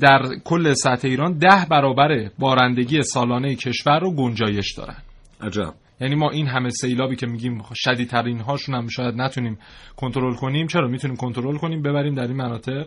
[0.00, 4.96] در کل سطح ایران ده برابر بارندگی سالانه کشور رو گنجایش دارن.
[5.40, 5.74] عجب.
[6.00, 9.58] یعنی ما این همه سیلابی که میگیم شدیدترین هاشون هم شاید نتونیم
[9.96, 10.66] کنترل کنیم.
[10.66, 12.86] چرا؟ می‌تونیم کنترل کنیم ببریم در این مناطق.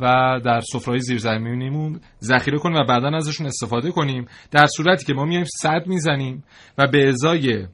[0.00, 5.24] و در سفرهای زیرزمینیمون ذخیره کنیم و بعدا ازشون استفاده کنیم در صورتی که ما
[5.24, 6.44] میایم صد می‌زنیم
[6.78, 7.66] و به ازای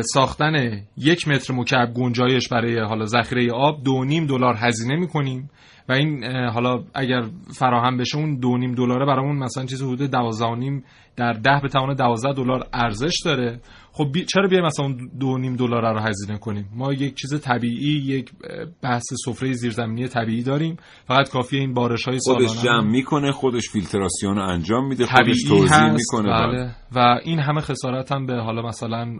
[0.00, 5.50] ساختن یک متر مکعب گنجایش برای حالا ذخیره آب دو نیم دلار هزینه می‌کنیم
[5.88, 7.22] و این حالا اگر
[7.58, 10.84] فراهم بشه اون دو نیم دلاره برامون مثلا چیزی حدود دوازده نیم
[11.16, 13.60] در ده به توان دوازده دلار ارزش داره.
[13.96, 14.24] خب بی...
[14.24, 18.30] چرا بیایم مثلا دو نیم دلار رو هزینه کنیم؟ ما یک چیز طبیعی یک
[18.82, 20.76] بحث سفره زیرزمینی طبیعی داریم.
[21.08, 25.90] فقط کافیه این بارش های سالانه خودش جمع می‌کنه خودش فیلتراسیون انجام میده خودش توزیع
[25.90, 26.76] می‌کنه بله.
[26.94, 29.18] و این همه خسارت هم به حالا مثلا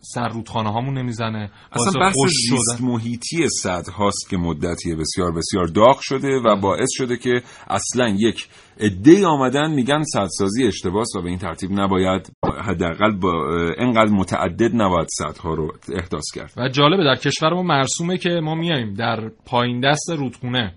[0.00, 1.50] سر رودخانه هامون نمی‌زنه.
[1.72, 2.16] اصلا بحث
[2.50, 8.08] زیست محیطی صد هاست که مدتی بسیار بسیار داغ شده و باعث شده که اصلا
[8.08, 8.48] یک
[8.80, 12.32] عده آمدن میگن سدسازی اشتباس و به این ترتیب نباید
[12.64, 13.32] حداقل با
[13.78, 16.52] اینقدر متعدد نباید سدها رو احداث کرد.
[16.56, 20.74] و جالبه در کشور ما مرسومه که ما میاییم در پایین دست رودخونه.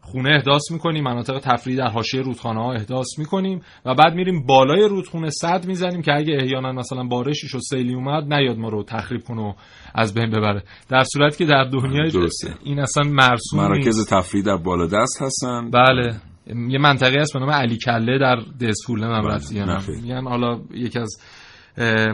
[0.00, 4.88] خونه احداث می‌کنیم مناطق تفریحی در حاشیه رودخانه ها احداث می‌کنیم و بعد میریم بالای
[4.88, 9.20] رودخونه صد می‌زنیم که اگه احیانا مثلا بارشی شد سیلی اومد نیاد ما رو تخریب
[9.20, 9.52] کنه و
[9.94, 10.62] از بین ببره.
[10.88, 12.12] در صورتی که در دنیای
[12.64, 15.70] این اصلا مرسوم مراکز تفریحی در بالا دست هستن.
[15.70, 16.14] بله.
[16.68, 21.20] یه منطقه هست به نام علی کله در دزفول نمیم بله، میگن حالا یکی از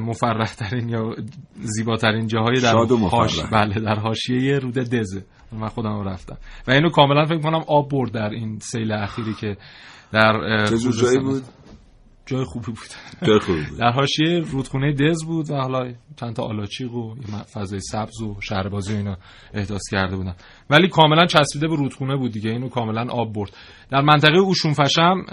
[0.01, 1.15] مفرح ترین یا
[1.55, 2.75] زیباترین جاهای در
[3.13, 5.25] هاش بله در حاشیه رود دزه.
[5.53, 6.37] من خودم رفتم.
[6.67, 9.57] و اینو کاملا فکر کنم آب برد در این سیل اخیری که
[10.13, 11.43] در چه جایی بود؟
[12.27, 12.79] جای خوبی بود.
[13.23, 13.79] جای خوبی بود.
[13.81, 17.15] در حاشیه رودخونه دز بود و حالا چند تا آلاچیق و
[17.53, 19.17] فضای سبز و شهربازی و اینا
[19.55, 20.35] احداث کرده بودن.
[20.71, 22.51] ولی کاملا چسبیده به رودخونه بود دیگه.
[22.51, 23.51] اینو کاملا آب برد.
[23.91, 25.25] در منطقه اوشون فشم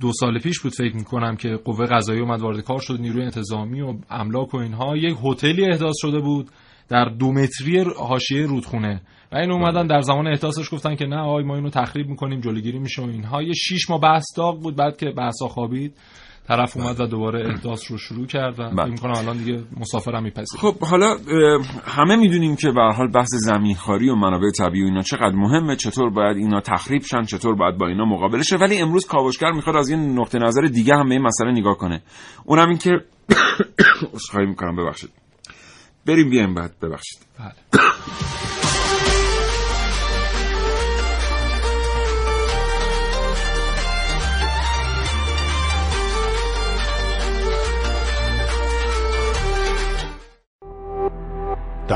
[0.00, 3.80] دو سال پیش بود فکر می‌کنم که قوه قضایی اومد وارد کار شد نیروی انتظامی
[3.80, 4.96] و املاک و اینها.
[4.96, 6.50] یک هتلی احداث شده بود
[6.88, 9.02] در دو متری حاشیه رودخونه.
[9.32, 12.78] و این اومدن در زمان احداثش گفتن که نه آی ما اینو تخریب می‌کنیم جلوگیری
[12.78, 13.42] میشه و اینها.
[13.42, 15.96] یه شیش ماه بحث داغ بود بعد که بحثا خوابید
[16.48, 20.60] طرف اومد و دوباره احداث رو شروع کرد و فکر می‌کنم الان دیگه مسافرم میپذیره
[20.60, 21.16] خب حالا
[21.84, 26.10] همه می‌دونیم که به حال بحث زمینخواری و منابع طبیعی و اینا چقدر مهمه چطور
[26.10, 28.56] باید اینا تخریب شن چطور باید با اینا مقابله شه.
[28.56, 32.02] ولی امروز کاوشگر می‌خواد از یه نقطه نظر دیگه هم به این مسئله نگاه کنه.
[32.44, 32.90] اونم این که
[34.14, 35.10] عذرخواهی می‌کنم ببخشید.
[36.06, 37.18] بریم بیایم بعد ببخشید.
[37.38, 37.82] بله.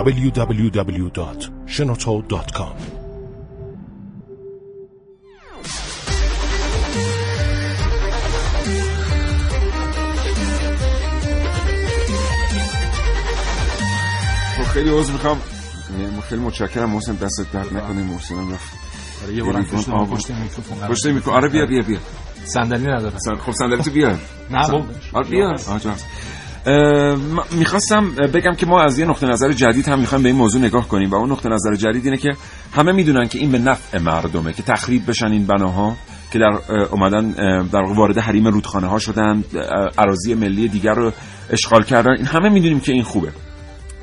[0.05, 2.75] www.shenoto.com
[14.57, 15.41] خب خیلی عذر می‌خوام.
[16.29, 16.91] خیلی متشکرم.
[16.91, 18.03] محسن دستت درد نکنه.
[18.03, 18.73] محسنم رفت.
[19.25, 20.17] آره یه بارم پشت میکروفون
[20.89, 21.35] پشت میکروفون.
[21.35, 21.99] آره بیا بیا بیا.
[22.45, 23.17] صندلی نداره.
[23.39, 24.19] خب صندلی تو بیار.
[24.51, 24.85] نه بابا.
[25.13, 25.61] آره بیار.
[25.69, 25.95] آجا
[27.53, 30.89] می‌خواستم بگم که ما از یه نقطه نظر جدید هم می‌خوایم به این موضوع نگاه
[30.89, 32.37] کنیم و اون نقطه نظر جدید اینه که
[32.77, 35.97] همه می‌دونن که این به نفع مردمه که تخریب بشن این بناها
[36.33, 36.59] که در
[36.91, 37.31] اومدن
[37.63, 41.13] در وارد حریم رودخانه ها شدن اه، اراضی ملی دیگر رو
[41.51, 42.17] اشغال کردن.
[42.17, 43.33] این همه می‌دونیم که این خوبه.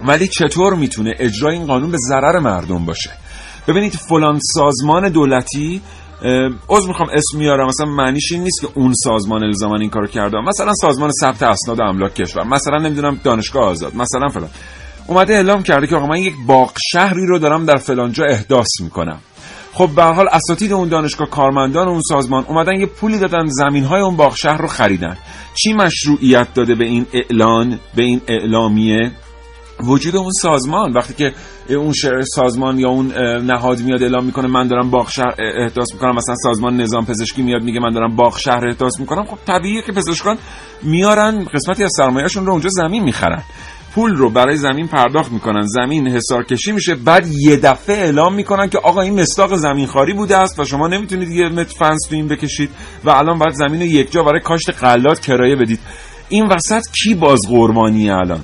[0.05, 3.09] ولی چطور می‌تونه اجرای این قانون به ضرر مردم باشه؟
[3.67, 5.81] ببینید فلان سازمان دولتی
[6.69, 7.67] عذر می‌خوام اسم میارم.
[7.67, 10.38] مثلا معنیش این نیست که اون سازمان الزاما این کارو کرده.
[10.47, 12.43] مثلا سازمان ثبت اسناد املاک کشور.
[12.43, 13.95] مثلا نمی‌دونم دانشگاه آزاد.
[13.95, 14.49] مثلا فلان.
[15.07, 18.81] اومده اعلام کرده که آقا من یک باغ شهری رو دارم در فلان جا احداث
[18.81, 19.19] می‌کنم.
[19.73, 24.01] خب به حال اساتید اون دانشگاه کارمندان اون سازمان اومدن یه پولی دادن زمین های
[24.01, 25.17] اون باغ شهر رو خریدن.
[25.55, 29.11] چی مشروعیت داده به این اعلان به این اعلامیه؟
[29.83, 31.33] وجود اون سازمان وقتی که
[31.75, 33.11] اون شهر سازمان یا اون
[33.41, 37.63] نهاد میاد اعلام می‌کنه من دارم باغ شهر احداث می‌کنم مثلا سازمان نظام پزشکی میاد
[37.63, 40.38] میگه من دارم باغ شهر احداث می‌کنم خب طبیعیه که پزشکان
[40.83, 43.43] میارن قسمتی از سرمایهشون رو اونجا زمین می‌خرن.
[43.95, 48.69] پول رو برای زمین پرداخت می‌کنن زمین حسار کشی میشه بعد یه دفعه اعلام می‌کنن
[48.69, 52.15] که آقا این مستاق زمین خاری بوده است و شما نمی‌تونید یه متر فنس تو
[52.15, 52.69] این بکشید
[53.03, 55.79] و الان باید زمین رو یک جا برای کاشت غلات کرایه بدید.
[56.29, 58.39] این وسط کی باز قربانیه الان؟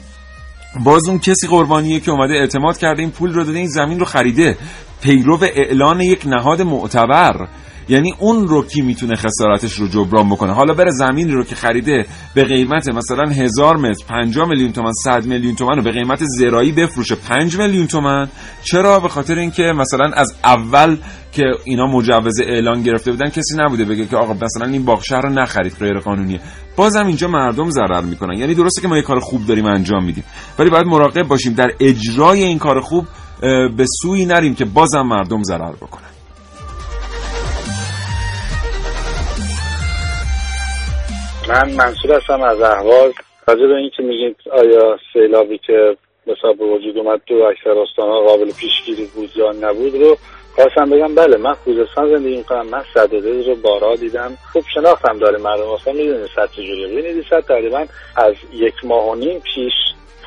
[0.80, 4.06] باز اون کسی قربانیه که اومده اعتماد کرده این پول رو داده این زمین رو
[4.06, 4.58] خریده.
[5.02, 7.48] پیرو اعلان یک نهاد معتبر.
[7.90, 12.06] یعنی اون رو کی می‌تونه خسارتش رو جبران بکنه؟ حالا بره زمینی رو که خریده
[12.36, 16.72] به قیمت مثلا هزار متر 5 میلیون تومن 100 میلیون تومن رو به قیمت زرایی
[16.72, 17.16] بفروشه.
[17.16, 18.28] 5 میلیون تومن
[18.64, 20.98] چرا؟ به خاطر اینکه مثلا از اول
[21.32, 25.30] که اینا مجوز اعلان گرفته بودن کسی نبوده بگه که آقا مثلا این باغ رو
[25.30, 26.40] نخرید غیر قانونیه.
[26.76, 28.38] بازم اینجا مردم ضرر می‌کنن.
[28.38, 30.24] یعنی درسته که ما یه کار خوب داریم انجام میدیم
[30.60, 31.54] ولی باید مراقب باشیم.
[31.54, 33.08] در اجرای این کار خوب
[33.78, 36.10] به سوی نریم که بازم مردم ضرر بکنن.
[41.52, 43.14] من منصور هستم از اهواز
[43.48, 48.52] راجع به اینکه میگید آیا سیلابی که مثلا به وجود اومد تو اکثر استانها قابل
[48.52, 50.18] پیشگیری بود یا نبود رو
[50.56, 54.38] خواستم بگم بله من خوزستان زندگی می‌کنم من صدده رو بارها دیدم.
[54.54, 57.86] خوب شناختم داره مردم اصلا می‌دونید صد چجوریه ببینید صد تقریبا
[58.16, 59.74] از یک ماه و نیم پیش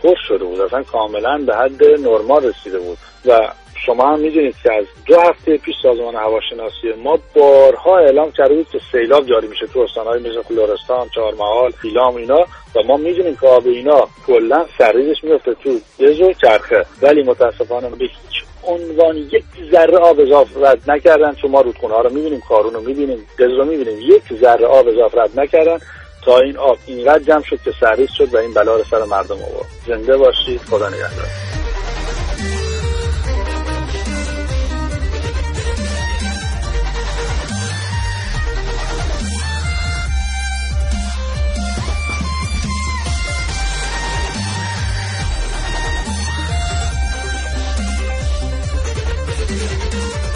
[0.03, 0.61] پر شده بود.
[0.61, 2.99] اصلا کاملا به حد نرمال رسیده بود.
[3.27, 3.49] و
[3.87, 8.67] شما هم می‌دونید که از دو هفته پیش سازمان هواشناسی ما بارها اعلام کرده بود
[8.73, 12.47] که سیلاب جاری میشه تو استانهای مثل فلورستان، چهارمحال، ایلام اینا.
[12.77, 16.87] و ما می‌دونیم که آب اینا کلا سرریزش میفته تو دز و چرخه.
[17.03, 21.35] ولی متاسفانه به هیچ عنوان یک ذره آب اضافه رد نکردن.
[21.35, 24.01] چون ما رودخونه رو می‌بینیم کارون رو می‌بینیم دز رو می‌بینیم.
[24.01, 25.79] یک ذره آب اضافه رد نکردن
[26.25, 29.35] تا این آب اینقدر جمع شد که سرریز شد و این بلا رو سر مردم
[29.35, 29.67] آورد.
[29.87, 30.61] زنده باشید.
[30.61, 31.54] خدا نگهدار.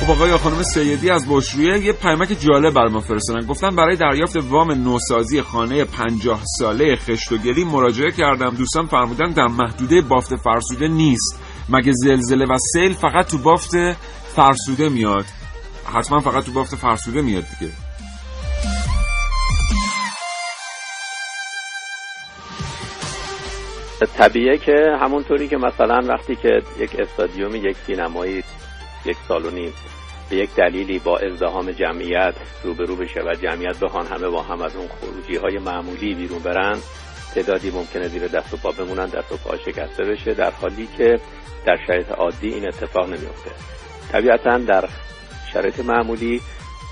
[0.09, 3.47] خب آقای خانم سیدی از بشرویه یه پیامک جالب بر ما فرستادن.
[3.47, 8.51] گفتن برای دریافت وام نوسازی خانه 50 ساله خشت و گلی مراجعه کردم.
[8.51, 11.41] دوستان فرمودن در محدوده بافت فرسوده نیست.
[11.69, 13.71] مگه زلزله و سیل فقط تو بافت
[14.37, 15.25] فرسوده میاد؟
[15.95, 17.73] حتما فقط تو بافت فرسوده میاد دیگه.
[24.19, 28.43] طبیعه که همونطوری که مثلا وقتی که یک استادیوم یک سینمایی
[29.05, 29.73] یک سالونی
[30.31, 34.77] به یک دلیلی با ازدهام جمعیت روبرو بشه و جمعیت بخوان همه با هم از
[34.77, 36.79] اون خروجی های معمولی بیرون برن
[37.35, 41.21] تعدادی ممکنه زیر دست و پا بمونن دست و پا شکسته بشه در حالی که
[41.67, 43.51] در شرایط عادی این اتفاق نمیفته
[44.13, 44.89] طبیعتا در
[45.53, 46.41] شرایط معمولی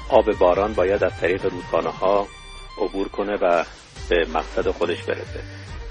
[0.09, 2.27] آب باران باید از طریق رودخانه ها
[2.79, 3.65] عبور کنه و
[4.09, 5.41] به مقصد خودش برسه.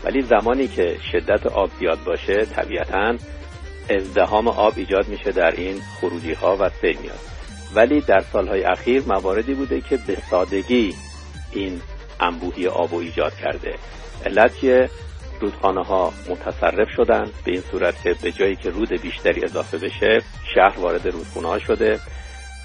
[0.04, 3.18] ولی زمانی که شدت آب زیاد باشه طبیعتا
[3.90, 7.35] ازدهام آب ایجاد میشه در این خروجی ها و سیل میاد.
[7.76, 10.96] ولی در سالهای اخیر مواردی بوده که به سادگی
[11.52, 11.82] این
[12.20, 13.76] انبوهی آب ایجاد کرده.
[14.26, 14.90] علت که
[15.42, 20.22] رودخانه ها متصرف شدن به این صورت که به جایی که رود بیشتری اضافه بشه
[20.56, 22.00] شهر وارد رودخانه ها شده.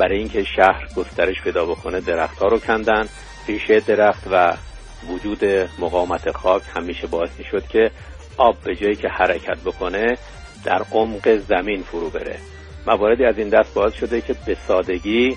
[0.01, 3.09] برای اینکه شهر گسترش پیدا بکنه درخت ها رو کندن.
[3.49, 4.57] ریشه درخت و
[5.09, 5.45] وجود
[5.79, 7.91] مقاومت خاک همیشه باعث می شد که
[8.37, 10.19] آب به جایی که حرکت بکنه
[10.65, 12.39] در عمق زمین فرو بره.
[12.87, 15.37] مواردی از این دست باعث شده که به سادگی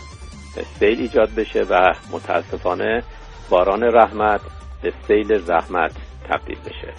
[0.80, 3.04] سیل ایجاد بشه و متاسفانه
[3.50, 4.42] باران رحمت
[4.82, 5.92] به سیل زحمت
[6.30, 6.94] تبدیل بشه.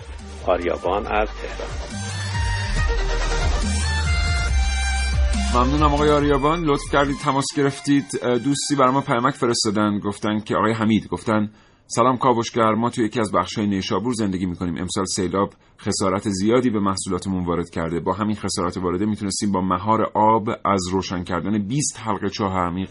[0.46, 1.68] آریابان از تهران.
[5.54, 6.64] ممنونم آقای آریابان.
[6.64, 8.04] لطف کردید تماس گرفتید.
[8.22, 9.98] دوستی برای ما پیامک فرستادن.
[9.98, 11.50] گفتن که آقای حمید گفتن
[11.86, 14.76] سلام کاوشگر ما تو یکی از بخش‌های نیشابور زندگی می‌کنیم.
[14.76, 18.00] امسال سیلاب خسارت زیادی به محصولاتمون وارد کرده.
[18.00, 22.90] با همین خسارت وارده می‌تونستیم با مهار آب از روشن کردن 20 حلقه چاه عمیق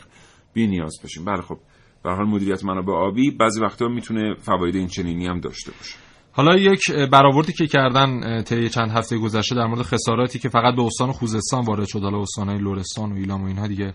[0.54, 1.26] بی نیاز بشیم.
[1.26, 1.58] بله خب
[2.04, 3.32] به حال مدیریت منابع آبی.
[3.32, 5.96] بعضی وقتا می‌تونه فواید این چنینی هم داشته باشه.
[6.32, 10.82] حالا یک برآوردی که کردن طی چند هفته گذشته در مورد خساراتی که فقط به
[10.82, 13.94] استان خوزستان وارد شد حالا استانهای لرستان و ایلام و اینها دیگه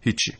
[0.00, 0.32] هیچی.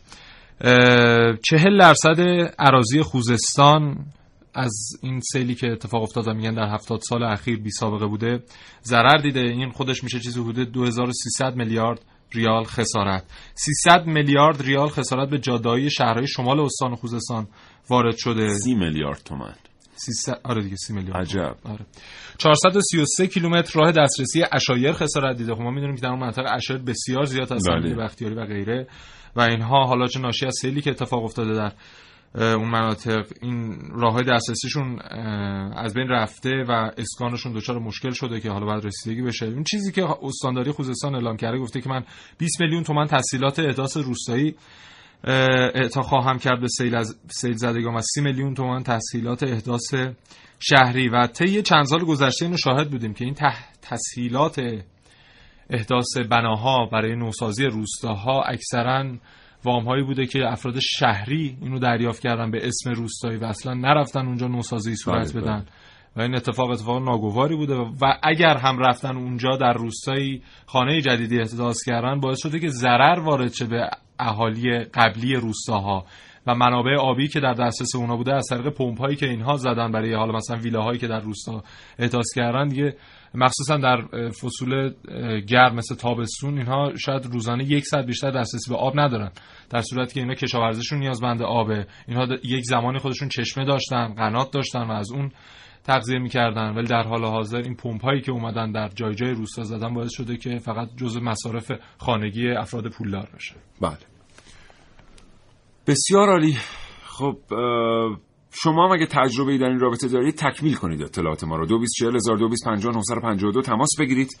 [1.43, 2.21] چهل درصد
[2.59, 4.05] عراضی خوزستان
[4.53, 8.43] از این سیلی که اتفاق افتاد و میگن در هفتاد سال اخیر بی سابقه بوده
[8.83, 9.39] ضرر دیده.
[9.39, 11.99] این خودش میشه چیزی حدود 2300 میلیارد
[12.31, 13.23] ریال خسارت.
[13.55, 17.47] 300 میلیارد ریال خسارت به جاده‌های شهرهای شمال استان خوزستان
[17.89, 18.53] وارد شده.
[18.53, 19.53] 30 میلیارد تومان.
[19.95, 21.21] 300 آره دیگه 30 میلیارد.
[21.21, 21.55] عجب.
[21.63, 21.85] آره.
[22.37, 25.55] 433 کیلومتر راه دسترسی اشایر خسارت دیده.
[25.55, 27.95] خب ما می‌دونیم که در اون منطقه اشایر بسیار زیاد هستن بله.
[27.95, 28.87] بختیاری و غیره.
[29.35, 31.71] و اینها حالا چه ناشی از سیلی که اتفاق افتاده در
[32.35, 34.99] اون مناطق این راه دسترسیشون
[35.75, 39.45] از بین رفته و اسکانشون دچار مشکل شده که حالا باید رسیدگی بشه.
[39.45, 42.03] این چیزی که استانداری خوزستان اعلام کرده گفته که من
[42.37, 44.55] 20 میلیون تومان تسهیلات احداث روستایی
[45.23, 49.93] اعطا خواهم کرد به سیل از سیل زدگان و 30 میلیون تومان تسهیلات احداث
[50.59, 51.09] شهری.
[51.09, 53.35] و طی چند سال گذشته اینو شاهد بودیم که این
[53.81, 54.61] تسهیلات
[55.71, 59.05] احداث بناها برای نوسازی روستاها اکثرا
[59.63, 64.25] وام هایی بوده که افراد شهری اینو دریافت کردن به اسم روستایی و اصلا نرفتن
[64.25, 65.65] اونجا نوسازی صورت بله، بدن.
[66.15, 71.39] و این اتفاق اتفاق ناگواری بوده و اگر هم رفتن اونجا در روستایی خانه جدیدی
[71.39, 76.05] احداث کردن باعث شده که ضرر وارد شه به اهالی قبلی روستاها
[76.47, 79.91] و منابع آبی که در دسترس اونا بوده از طریق پمپ هایی که اینها زدن
[79.91, 81.63] برای حالا مثلا ویلاهایی که در روستا
[81.99, 82.95] احداث کردن دیگه
[83.33, 84.93] مخصوصا در فصول
[85.47, 89.31] گرم مثل تابستون اینها شاید روزانه یک ساعت بیشتر دسترسی به آب ندارن.
[89.69, 91.87] در صورتی که اینا کشاورزیشون نیازمند آبه.
[92.07, 95.31] اینها یک زمانی خودشون چشمه داشتن قنات داشتن و از اون
[95.83, 96.75] تغذیه می‌کردن.
[96.75, 100.11] ولی در حال حاضر این پمپ هایی که اومدن در جای جای روستا زدن باعث
[100.13, 103.55] شده که فقط جزء مصارف خانگی افراد پولدار بشه.
[103.81, 103.97] بله.
[105.87, 106.57] بسیار عالی.
[107.03, 107.37] خب
[108.51, 111.65] شما هم اگه تجربه ای در این رابطه دارید تکمیل کنید اطلاعات ما رو.
[111.65, 114.39] 2240 تماس بگیرید.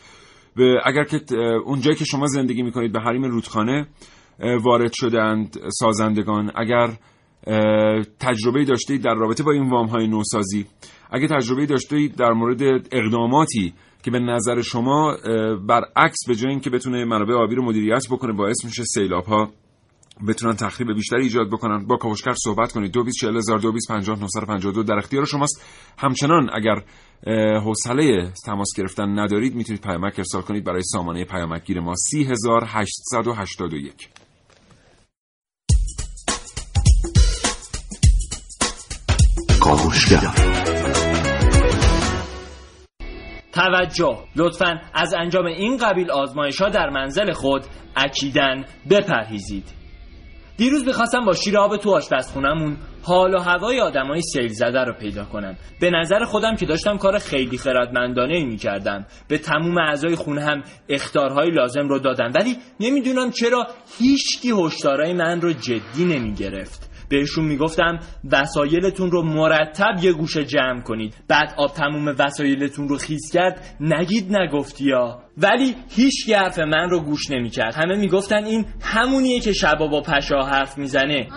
[0.55, 1.35] به اگر که
[1.65, 3.87] اونجایی که شما زندگی می‌کنید به حریم رودخانه
[4.63, 6.51] وارد شدند سازندگان.
[6.55, 6.89] اگر
[8.19, 10.65] تجربه داشتید در رابطه با این وام های نوسازی
[11.11, 15.17] اگر تجربه داشتید در مورد اقداماتی که به نظر شما
[15.67, 19.51] برعکس به جای اینکه بتونه منابع آبی رو مدیریت بکنه باعث میشه سیلاب ها
[20.27, 21.87] بتونن تخریب بیشتری ایجاد بکنن.
[21.87, 22.91] با کاوشگر صحبت کنید.
[22.91, 25.65] 2240 در اختیار شماست.
[25.97, 26.83] همچنان اگر
[27.59, 34.09] حوصله تماس گرفتن ندارید می‌تونید پیامک ارسال کنید برای سامانه پیامک گیر ما 3881
[39.61, 40.31] کاوشگر.
[43.53, 44.17] توجه.
[44.35, 47.61] لطفا از انجام این قبیل آزمایش ها در منزل خود
[47.95, 49.80] اکیدن بپرهیزید.
[50.57, 55.25] دیروز می‌خواستم با شیر آب تو آشپزخونمون حال و هوای آدمای سیل زده رو پیدا
[55.25, 55.57] کنم.
[55.81, 59.05] به نظر خودم که داشتم کار خیلی خردمندانه ای می‌کردم.
[59.27, 62.31] به تموم اعضای خونه هم اختارهای لازم رو دادم.
[62.35, 63.67] ولی نمی‌دونم چرا
[63.99, 66.90] هیچکی هشدارای من رو جدی نمی‌گرفت.
[67.11, 67.99] بهشون می‌گفتم
[68.31, 71.15] وسایلتون رو مرتب یه گوشه جمع کنید.
[71.27, 76.99] بعد آب تموم وسایلتون رو خیز کرد نگید نگفتی یا ولی هیچ حرف من رو
[76.99, 77.75] گوش نمی‌کرد.
[77.75, 81.27] همه می‌گفتن این همونیه که شبا با پشا حرف می‌زنه.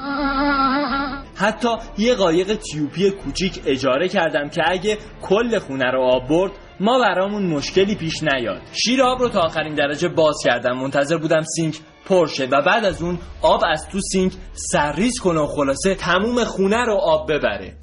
[1.36, 1.68] حتی
[1.98, 7.46] یه قایق تیوپی کوچیک اجاره کردم که اگه کل خونه رو آب برد ما برامون
[7.46, 8.60] مشکلی پیش نیاد.
[8.72, 10.78] شیر آب رو تا آخرین درجه باز کردم.
[10.78, 14.32] منتظر بودم سینک پرشه و بعد از اون آب از تو سینک
[14.72, 17.76] سرریز کنه و خلاصه تموم خونه رو آب ببره.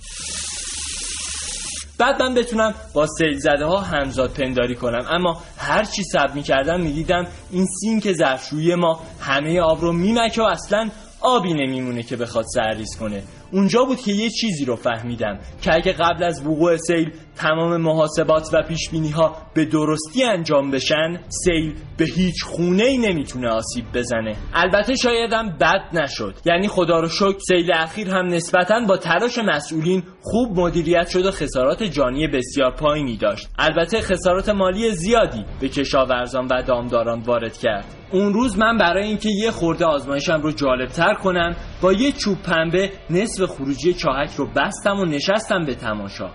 [1.99, 5.05] بعد من بتونم با سیل زده ها همزاد پنداری کنم.
[5.09, 9.93] اما هر چی صبر می کردم می دیدم این سینک ظرفشویی ما همه آب رو
[9.93, 10.89] میمکه و اصلا
[11.21, 13.23] آبی نمیمونه که بخواد سرریز کنه.
[13.51, 17.11] اونجا بود که یه چیزی رو فهمیدم که اگه قبل از وقوع سیل
[17.41, 23.49] تمام محاسبات و پیش ها به درستی انجام بشن سیل به هیچ خونه ای نمی‌تونه
[23.49, 24.35] آسیب بزنه.
[24.53, 26.35] البته شایدم بد نشد.
[26.45, 31.31] یعنی خدا رو شکر سیل اخیر هم نسبتا با تلاش مسئولین خوب مدیریت شد و
[31.31, 33.49] خسارات جانی بسیار پایینی داشت.
[33.59, 37.85] البته خسارات مالی زیادی به کشاورزان و دامداران وارد کرد.
[38.11, 42.89] اون روز من برای اینکه یه خورده آزمایشم رو جالبتر کنم با یه چوب پنبه
[43.09, 46.29] نصف خروجی چاهک رو بستم و نشستم به تماشا.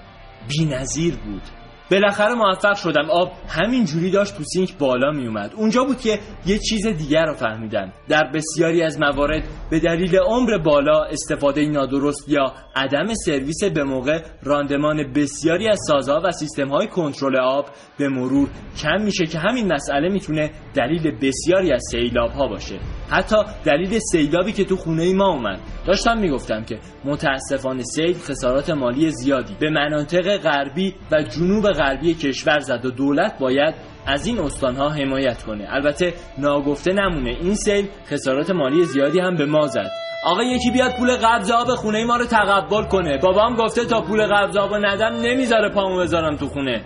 [0.49, 1.43] بی نظیر بود.
[1.91, 3.11] بالاخره موفق شدم.
[3.11, 7.25] آب همین جوری داشت تو سینک بالا می اومد اونجا بود که یه چیز دیگر
[7.27, 7.93] رو فهمیدم.
[8.09, 14.23] در بسیاری از موارد به دلیل عمر بالا استفاده نادرست یا عدم سرویس به موقع
[14.43, 17.67] راندمان بسیاری از سازها و سیستم های کنترل آب
[17.99, 18.49] به مرور
[18.83, 22.79] کم میشه که همین مسئله می‌تونه دلیل بسیاری از سیلاب ها باشه.
[23.11, 25.61] حتی دلیل سیلابی که تو خونه ما اومد.
[25.87, 32.59] داشتم می‌گفتم که متاسفانه سیل خسارات مالی زیادی به مناطق غربی و جنوب غربی کشور
[32.59, 33.75] زد و دولت باید
[34.07, 35.67] از این استانها حمایت کنه.
[35.71, 39.91] البته ناگفته نمونه این سیل خسارات مالی زیادی هم به ما زد.
[40.25, 43.19] آقا یکی بیاد پول قبض آب خونه ما رو تقبل کنه.
[43.19, 46.83] بابام گفته تا پول قبض آب ندم نمی‌ذاره پامو بذارم تو خونه.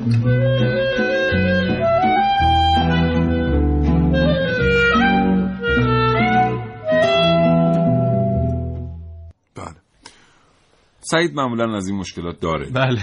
[11.10, 12.70] سعید معمولا از این مشکلات داره.
[12.70, 13.00] بله.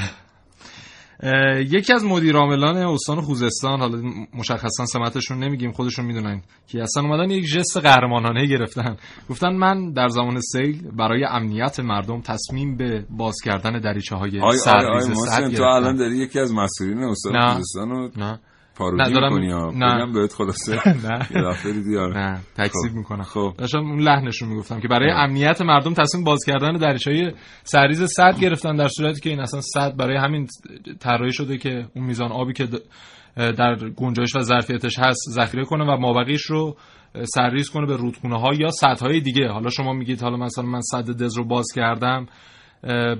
[1.60, 4.02] یکی از مدیرعاملان استان خوزستان حالا
[4.34, 8.98] مشخصا سمتشون نمیگیم خودشون می‌دونن که اصلا اومدن یک جست قهرمانانه گرفتن.
[9.30, 15.06] گفتن من در زمان سیل برای امنیت مردم تصمیم به باز کردن دریچه های سرریز
[15.06, 18.40] سد تو الان داری یکی از مسئولین استان خوزستان رو نه.
[18.78, 20.14] پارودی نه می‌کنی ها نه.
[20.14, 20.72] بهت خلاصه؟
[21.08, 21.28] نه.
[21.36, 22.18] یه دفعه دیدی آره.
[22.18, 22.98] نه تکذیب خب.
[22.98, 23.54] می‌کنه خب.
[23.58, 27.32] داشتم اون لحنشون می‌گفتم که برای امنیت مردم تصمیم باز کردن دریچه‌های
[27.64, 30.48] سریز صد گرفتن در صورتی که این اصلا صد برای همین
[31.00, 32.68] طراحی شده که اون میزان آبی که
[33.36, 36.78] در گنجایش و ظرفیتش هست ذخیره کنه و مابقیش رو
[37.24, 38.70] سرریز کنه به رودخونه ها یا
[39.02, 39.48] های دیگه.
[39.48, 42.26] حالا شما میگید حالا مثلا من صد دز رو باز کردم.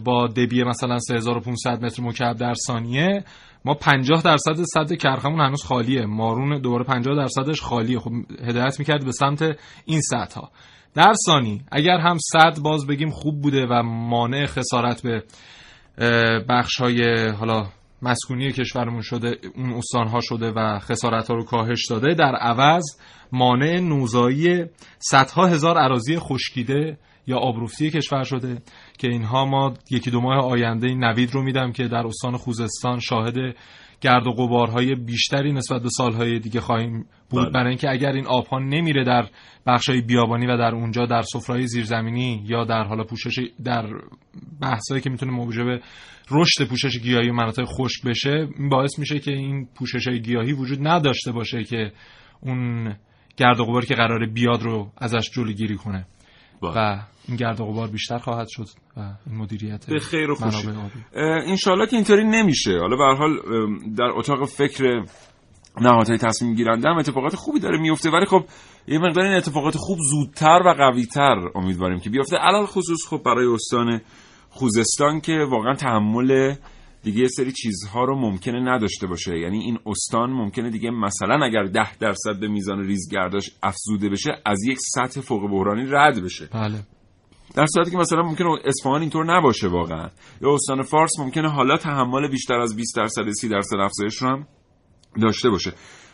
[0.04, 3.24] با دبی مثلا 3500 متر مکعب در ثانیه.
[3.66, 6.06] ما 50 درصد صد کرخمون هنوز خالیه.
[6.06, 8.00] مارون دوباره 50 درصدش خالیه.
[8.00, 8.12] خب
[8.48, 10.52] هدایت می‌کرد به سمت این سطح ها
[10.94, 15.24] در ثانی اگر هم صد باز بگیم خوب بوده و مانع خسارت به
[16.50, 17.68] بخش های حالا
[18.02, 22.84] مسکونی کشورمون شده اون استان ها شده و خسارت ها رو کاهش داده در عوض
[23.32, 24.66] مانع نوزایی
[25.00, 26.98] صدها هزار عراضی خشکیده
[27.28, 28.62] یا آبروفتی کشور شده
[28.98, 33.00] که اینها ما یکی دو ماه آینده این نوید رو میدم که در استان خوزستان
[33.00, 33.56] شاهد
[34.02, 37.52] گرد و غبارهای بیشتری نسبت به سالهای دیگه خواهیم بود بله.
[37.52, 39.26] برای اینکه اگر این آبها نمیره در
[39.68, 43.86] بخشای بیابانی و در اونجا در سفرهای زیرزمینی یا در حالا پوشش در
[44.62, 45.82] بحثایی که می‌تونه موجب
[46.32, 51.32] رشد پوشش گیاهی و مناطق خشک بشه باعث میشه که این پوشش گیاهی وجود نداشته
[51.32, 51.92] باشه که
[52.42, 52.96] اون
[53.38, 56.06] گرد و غباری که قراره بیاد رو ازش جلوگیری کنه
[56.62, 56.72] بله.
[56.76, 60.68] و این گرد و غبار بیشتر خواهد شد و این مدیریت به خیر و خوشی.
[61.48, 62.78] انشالله که اینطوری نمیشه.
[62.80, 63.40] حالا به حال
[63.98, 65.04] در اتاق فکر
[65.82, 68.10] نهادهای تصمیم گیرنده هم اتفاقات خوبی داره میفته.
[68.10, 68.46] ولی خب
[68.88, 72.38] یه مقدار این اتفاقات خوب زودتر و قویتر امیدواریم که بیفته.
[72.42, 74.02] الان خصوص خب برای استان
[74.50, 76.56] خوزستان که واقعا تحمل
[77.04, 79.38] دیگه یه سری چیزها رو ممکنه نداشته باشه.
[79.38, 84.64] یعنی این استان ممکنه دیگه مثلا اگر ده درصد به میزان ریزگرداش افزوده بشه از
[84.64, 86.50] یک سطح فوق بحرانی رد بشه.
[86.54, 86.80] بله.
[87.56, 90.10] در صورتی که مثلا ممکنه اصفهان اینطور نباشه واقعا.
[90.42, 94.48] یا استان فارس ممکنه حالا تحمل بیشتر از 20 درصد 30 درصد افزایش رو هم
[95.22, 95.74] داشته باشه.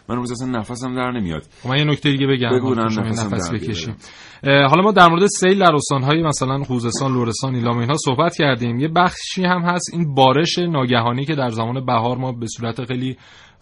[0.09, 1.43] من روز اصلا نفسم در نمیاد.
[1.63, 3.95] خب من یه نکته دیگه بگم بگو نفس بکشیم.
[4.43, 8.79] حالا ما در مورد سیل در استان‌های مثلا خوزستان، لرستان، ایلام اینها صحبت کردیم.
[8.79, 13.17] یه بخشی هم هست این بارش ناگهانی که در زمان بهار ما به صورت خیلی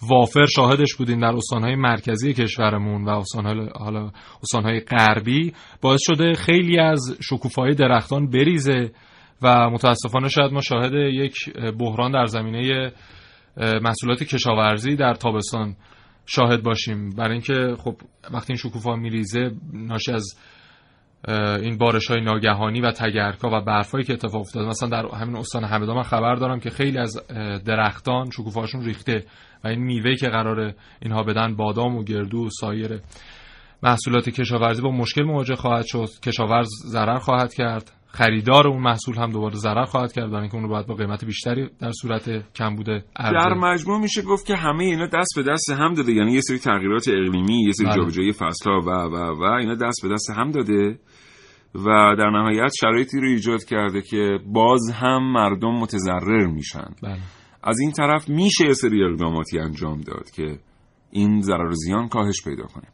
[0.10, 4.12] وافر شاهدش بودیم در استانهای مرکزی کشورمون و استانهای حالا
[4.44, 8.92] استانهای غربی باعث شده خیلی از شکوفای درختان بریزه
[9.42, 11.36] و متاسفانه شاید ما شاهد یک
[11.80, 12.92] بحران در زمینه
[13.58, 15.76] محصولات کشاورزی در تابستان
[16.26, 17.09] شاهد باشیم.
[17.09, 17.95] برای اینکه خب
[18.34, 20.36] وقتی این شکوفا میریزه ناشی از
[21.61, 25.63] این بارش های ناگهانی و تگرکا و برفایی که اتفاق افتاد مثلا در همین استان
[25.63, 27.28] همدان من خبر دارم که خیلی از
[27.65, 29.26] درختان شکوفاشون ریخته
[29.63, 32.99] و این میوه که قرار اینها بدن بادام و گردو و سایر
[33.84, 36.09] محصولات کشاورزی با مشکل مواجه خواهد شد.
[36.24, 37.91] کشاورز ضرر خواهد کرد.
[38.14, 41.26] خریدار اون محصول هم دوباره ضرر خواهد کرد برای اینکه اون رو باید با قیمت
[41.26, 45.70] بیشتری در صورت کم بوده در مجموع میشه گفت که همه اینا دست به دست
[45.70, 46.12] هم داده.
[46.12, 47.95] یعنی یه سری تغییرات اقلیمی یه سری بله.
[47.95, 50.99] جابجایی فصل ها و و و اینا دست به دست هم داده
[51.76, 56.89] و در نهایت شرایطی رو ایجاد کرده که باز هم مردم متضرر میشن.
[57.03, 57.18] بله.
[57.64, 60.59] از این طرف میشه یه سری اقداماتی انجام داد که
[61.12, 62.88] این ضرر و زیان کاهش پیدا کنه.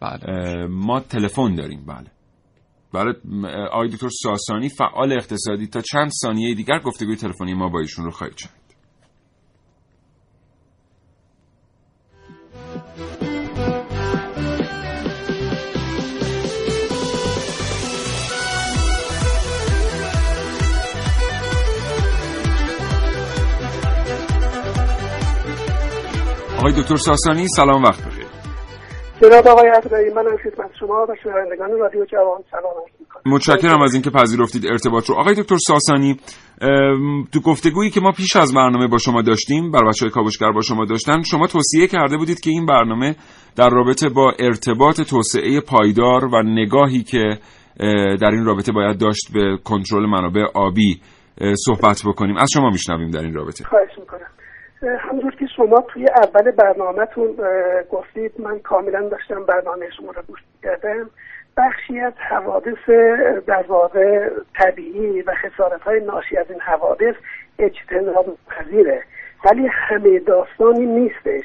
[0.00, 0.66] بله.
[0.66, 1.84] ما تلفن داریم.
[1.86, 2.21] بله.
[2.92, 3.14] بله
[3.72, 8.10] آقای دکتر ساسانی فعال اقتصادی تا چند ثانیه دیگر گفتگوی تلفنی ما با ایشون رو
[8.10, 8.62] خواهید شنید
[26.58, 28.21] آقای دکتر ساسانی سلام وقت بخیر.
[29.22, 33.34] جناب آقای عبدالعی من هم خدمت شما و شنوندگان رادیو جوان سلام عرض می‌کنم.
[33.34, 35.14] متشکرم از اینکه پذیرفتید ارتباط رو.
[35.14, 36.16] آقای دکتر ساسانی
[37.32, 40.60] تو گفتگویی که ما پیش از برنامه با شما داشتیم بر بچه های کاوشگر با
[40.60, 43.16] شما داشتن شما توصیه کرده بودید که این برنامه
[43.56, 47.38] در رابطه با ارتباط توسعه پایدار و نگاهی که
[48.20, 51.00] در این رابطه باید داشت به کنترل منابع آبی
[51.66, 52.36] صحبت بکنیم.
[52.36, 53.64] از شما میشنویم در این رابطه.
[53.64, 53.88] خواهش
[54.82, 57.36] همونطور که شما توی اول برنامهتون
[57.90, 61.10] گفتید من کاملا داشتم برنامه شما رو گوش کردم
[61.56, 62.88] بخشی از حوادث
[63.46, 67.14] در واقع طبیعی و خسارت های ناشی از این حوادث
[67.58, 69.02] اجتناب پذیره.
[69.44, 71.44] ولی همه داستانی نیستش.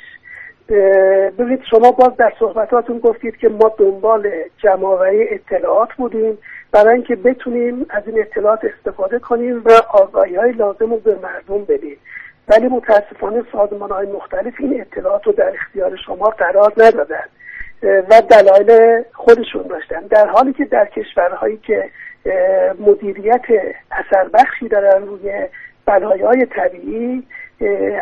[1.38, 6.38] ببینید شما باز در صحبتاتون گفتید که ما دنبال جمعآوری اطلاعات بودیم
[6.72, 11.66] برای اینکه بتونیم از این اطلاعات استفاده کنیم و آگاهی های لازم رو به مردم
[11.66, 11.98] بدیم.
[12.48, 17.24] ولی متاسفانه سازمان های مختلف این اطلاعات رو در اختیار شما قرار ندادن.
[17.84, 20.02] و دلایل خودشون داشتن.
[20.02, 21.90] در حالی که در کشورهایی که
[22.80, 23.46] مدیریت
[23.92, 25.48] اثر بخشی دارن روی
[25.86, 27.24] بلایای طبیعی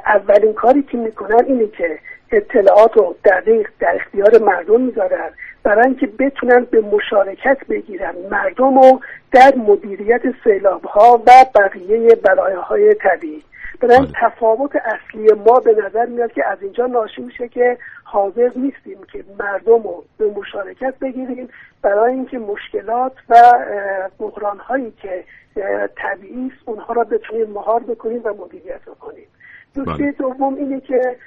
[0.06, 2.00] اولین کاری که می‌کنن اینه که
[2.32, 5.30] اطلاعات رو دقیق در اختیار مردم می‌ذارن.
[5.64, 8.14] برای اینکه بتونن به مشارکت بگیرن.
[8.32, 9.00] مردم رو
[9.32, 13.44] در مدیریت سیلاب ها و بقیه بلایاهای طبیعی.
[13.80, 14.12] برای بله.
[14.22, 19.24] تفاوت اصلی ما به نظر میاد که از اینجا ناشی میشه که حاضر نیستیم که
[19.40, 21.50] مردم رو به مشارکت بگیریم
[21.82, 23.36] برای اینکه مشکلات و
[24.20, 25.24] بحران هایی که
[25.98, 29.28] طبیعی است اونها را بتونیم مهار بکنیم و مدیریت بکنیم
[29.76, 29.92] بله.
[29.92, 31.18] نکته دوم اینه که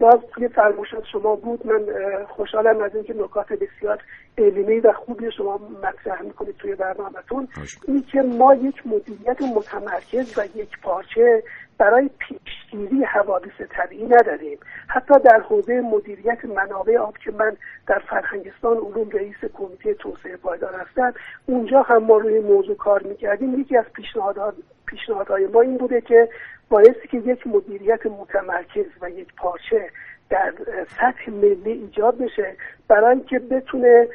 [0.00, 1.66] باز توی فرمایشات شما بود.
[1.66, 1.86] من
[2.28, 3.98] خوشحالم از اینکه نکات بسیار
[4.38, 7.48] علمی و خوبی شما مطرح می‌کنید توی برنامهتون.
[7.88, 11.42] اینی که ما یک مدیریت متمرکز و یک پارچه
[11.78, 14.58] برای پیشگیری حوادث طبیعی نداریم.
[14.86, 17.56] حتی در حوزه مدیریت منابع آب که من
[17.86, 21.14] در فرهنگستان علوم رئیس کمیته توسعه پایدار هستم
[21.46, 23.60] اونجا هم ما روی موضوع کار می‌کردیم.
[23.60, 24.54] یکی از پیشنهادات
[24.86, 26.28] پیشنهادهای ما این بوده که
[26.68, 29.90] بایستی که یک مدیریت متمرکز و یک پارچه
[30.34, 30.52] در
[30.88, 32.56] سطح ملی ایجاد بشه
[32.88, 34.08] برای اینکه بتونه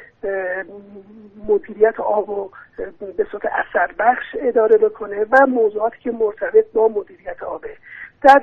[1.48, 2.50] مدیریت آب و
[3.16, 7.76] به صورت اثر بخش اداره بکنه و موضوعاتی که مرتبط با مدیریت آبه
[8.22, 8.42] در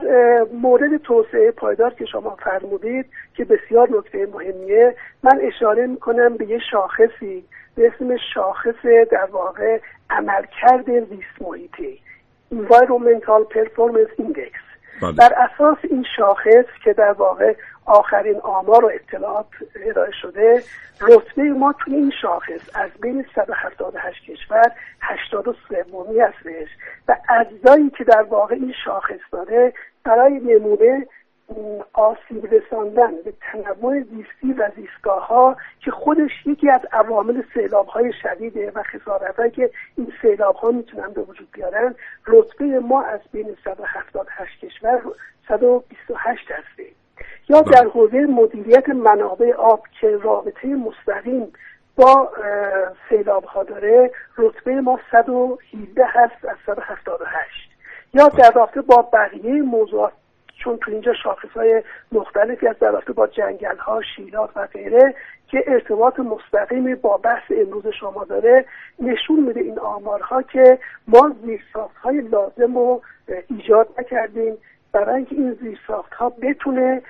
[0.53, 6.59] مورد توسعه پایدار که شما فرمودید که بسیار نکته مهمیه من اشاره می‌کنم به یه
[6.71, 7.43] شاخصی
[7.75, 11.99] به اسم شاخص در واقع عملکرد زیست محیطی
[12.53, 14.53] Environmental Performance Index.
[15.01, 15.11] بله.
[15.11, 19.47] بر اساس این شاخص که در واقع آخرین آمار و اطلاعات
[19.85, 20.63] ارائه شده
[21.01, 24.71] رتبه ما توی این شاخص از بین 178 کشور
[25.01, 26.69] 83 سومی هستش
[27.07, 29.73] و اجزایی که در واقع این شاخص داره
[30.03, 31.07] برای نمونه
[31.93, 38.13] آسیب رساندن به تنوع زیستی و زیستگاه ها که خودش یکی از عوامل سیلاب های
[38.23, 41.95] شدیده و خسارت که این سیلاب ها می‌تونن به وجود بیارن
[42.27, 45.01] رتبه ما از بین 178 کشور
[45.47, 46.95] 128 هستیم
[47.49, 51.53] یا در حوزه مدیریت منابع آب که رابطه مستقیم
[51.95, 52.31] با
[53.09, 57.69] سیلاب ها داره رتبه ما 117 هست از 178
[58.13, 60.13] یا در رابطه با بقیه موضوعات
[60.63, 65.15] چون تو اینجا شاخص های مختلفی از در با جنگل ها شیلات و غیره
[65.47, 68.65] که ارتباط مستقیمی با بحث امروز شما داره
[68.99, 73.01] نشون میده این آمارها که ما زیرساخت های لازم رو
[73.49, 74.57] ایجاد نکردیم.
[74.91, 77.01] برای اینکه این زیرساخت ها بتونه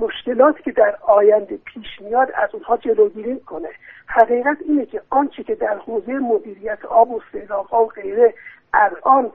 [0.00, 3.68] مشکلاتی که در آینده پیش میاد از اونها جلوگیری کنه.
[4.06, 8.34] حقیقت اینه که آنچه که در حوزه مدیریت آب و سیلاب و غیره
[8.74, 9.32] الان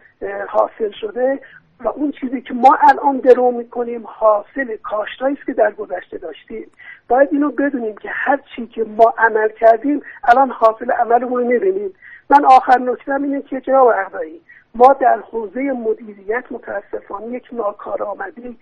[0.47, 1.39] حاصل شده
[1.79, 6.71] و اون چیزی که ما الان درو می‌کنیم حاصل کاشتایی است که در گذشته داشتیم.
[7.07, 11.93] باید اینو بدونیم که هر چی که ما عمل کردیم الان حاصل عملمون رو می‌بینیم.
[12.29, 14.41] من آخر نکتم اینه که جناب اقدایی
[14.75, 18.57] ما در حوزه مدیریت متاسفانه یک ناکارآمدی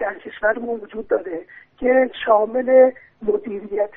[0.00, 1.40] در کشورمون وجود داره
[1.78, 2.90] که شامل
[3.22, 3.90] مدیریت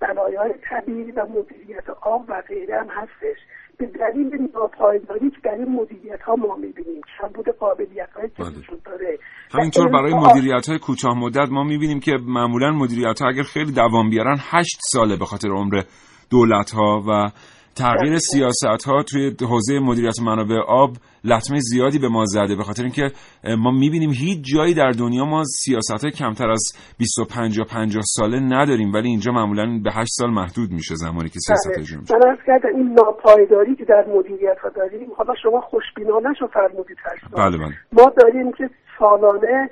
[0.00, 3.38] بلایای طبیعی و مدیریت آب و غیره هم هستش.
[3.78, 8.58] به دلیل ناپایداری که در این مدیریت ها ما می‌بینیم کمبود قابلیت هایی که بله.
[8.58, 9.18] وجود داره
[9.50, 14.10] همینطور برای مدیریت های کوتاه مدت ما می‌بینیم که معمولا مدیریت ها اگر خیلی دوام
[14.10, 15.82] بیارن هشت ساله به خاطر عمر
[16.30, 17.30] دولت ها و
[17.76, 18.18] تغییر دقیقاً.
[18.18, 20.90] سیاست ها توی حوزه مدیریت منابع آب
[21.24, 23.10] لطمه زیادی به ما زده به خاطر اینکه
[23.58, 26.62] ما می‌بینیم هیچ جایی در دنیا ما سیاست های کمتر از
[26.98, 31.38] 25 یا 50 ساله نداریم ولی اینجا معمولا به 8 سال محدود میشه زمانی که
[31.38, 31.78] سیاست.
[31.78, 36.46] اجرا میشه من کردم این ناپایداری که در مدیریت ها داریم حالا شما خوشبینانه رو
[36.46, 36.96] فرمودید.
[37.36, 39.70] بله بله ما داریم که سالانه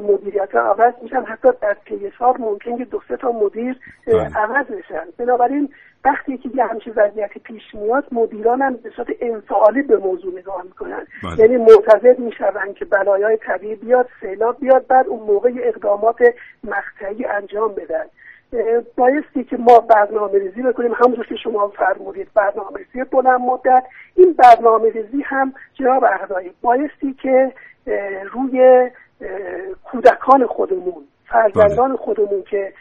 [0.00, 1.76] مدیریت ها عوض میشن حتی در
[2.18, 3.76] سال ممکن که دو سه تا مدیر
[4.06, 4.38] بله.
[4.38, 5.68] عوض بشن بنابراین
[6.04, 10.62] وقتی که یه همچین وضعیتی پیش میاد مدیران هم به صورت انفعالی به موضوع نگاه
[10.62, 11.06] می‌کنن.
[11.22, 11.38] بله.
[11.38, 16.22] یعنی معتقد میشون که بلایای طبیعی بیاد سیلاب بیاد بعد اون موقع اقدامات
[16.64, 18.04] مقطعی انجام بدن.
[18.96, 20.92] بایستی که ما برنامه ریزی بکنیم.
[20.94, 23.84] همونطور که شما فرمودید برنامه ریزی بلند مدت.
[24.14, 27.52] این برنامه ریزی هم جناب اهدایی بایستی که
[28.32, 28.90] روی
[29.84, 32.72] کودکان خودمون فرزندان خودمون که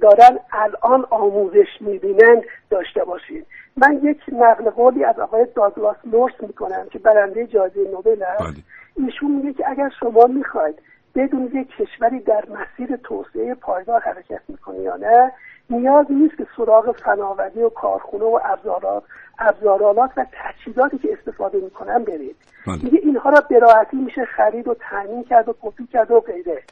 [0.00, 3.46] دارن الان آموزش می‌بینن داشته باشیم
[3.76, 9.06] من یک نقل قولی از آقای داگلاس نورس می‌کنم که برنده جایزه نوبل است بله.
[9.06, 10.74] ایشون میگه که اگر شما می‌خواید
[11.14, 15.32] بدون یک کشوری در مسیر توسعه پایدار حرکت می‌کنه یا نه
[15.70, 19.02] نیاز نیست که سراغ فناوری و کارخونه و ابزارات
[19.38, 22.36] ابزارالات و تجهیزاتی که استفاده می‌کنن برید
[22.66, 22.84] بله.
[22.84, 26.42] میگه اینها را به راحتی میشه خرید و تامین کرد و کپی کرد و غیره
[26.42, 26.62] بله.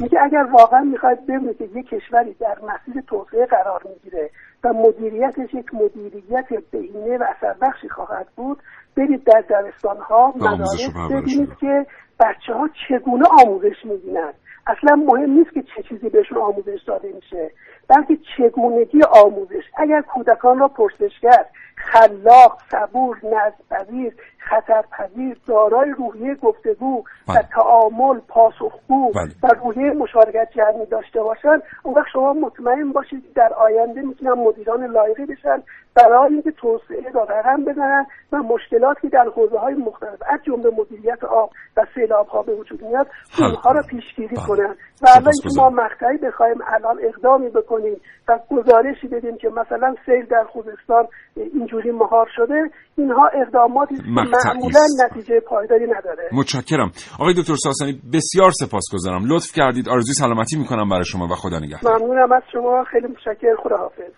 [0.00, 4.30] میگه اگر واقعا می‌خواید ببینید که یک کشوری در مسیر توسعه قرار می‌گیره
[4.64, 8.58] و مدیریتش یک مدیریت بهینه و اثر بخشی خواهد بود
[8.96, 11.56] برید در دبستان ها و آموزش و مدارس ببینید.
[11.60, 11.86] که
[12.20, 14.32] بچه ها چگونه آموزش می‌بینن.
[14.66, 17.50] اصلا مهم نیست که چه چیزی بهشون آموزش داده میشه.
[17.90, 21.44] بلکه چگونگی آموزش اگر کودکان را پرسشگر
[21.76, 27.42] خلاق صبور نظرپذیر خطرپذیر دارای روحیه گفتگو و بله.
[27.54, 29.30] تعامل پاسخگو بله.
[29.42, 34.32] و روحیه مشارکت جمعی داشته باشن اون وقت شما مطمئن باشید که در آینده می‌تونن
[34.32, 35.62] مدیران لایقی بشن
[35.94, 40.70] برای اینکه توسعه را رقم بزنن و مشکلاتی که در حوزه های مختلف از جمله
[40.78, 43.06] مدیریت آب و سیلاب ها به وجود میاد
[43.38, 43.82] حل اونها را.
[43.82, 44.46] پیشگیری بله.
[44.46, 45.70] کنن و الان ما.
[45.70, 47.79] مقطعی بخوایم الان اقدامی بکنیم
[48.28, 51.04] و گزارشی بدیم که مثلا سیل در خوزستان
[51.36, 54.80] اینجوری مهار شده اینها اقداماتی که معمولا.
[55.04, 56.28] نتیجه پایداری نداره.
[56.32, 56.90] متشکرم.
[57.20, 59.22] آقای دکتر ساسانی بسیار سپاسگزارم.
[59.26, 59.88] لطف کردید.
[59.88, 61.98] آرزوی سلامتی می‌کنم برای شما و خدا نگهدار.
[61.98, 62.84] ممنونم از شما.
[62.84, 64.12] خیلی متشکر خداحافظ.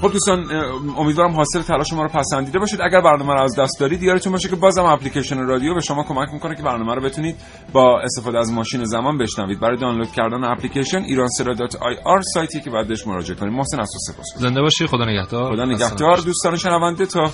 [0.00, 0.50] خب دوستان
[0.98, 2.80] امیدوارم حاصل تلاش ما رو پسندیده باشید.
[2.80, 6.28] اگر برنامه رو از دست دارید یادتون باشه که بازم اپلیکیشن رادیو به شما کمک
[6.32, 7.36] می‌کنه که برنامه رو بتونید
[7.72, 9.60] با استفاده از ماشین زمان بشنوید.
[9.60, 13.52] برای دانلود کردن اپلیکیشن ایرانسرا.ir سایتی که بعد بهش مراجعه کنید.
[13.52, 15.52] محسن تو سپاس زنده باشی خدا نگهدار.
[15.54, 16.16] خدا نگهدار.
[16.16, 17.30] دوستان شنونده تا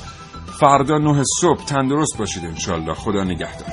[0.60, 3.68] فردا نه صبح تندرست باشید انشالله خدا نگهدار.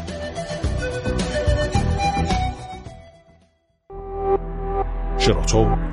[5.18, 5.93] شراطو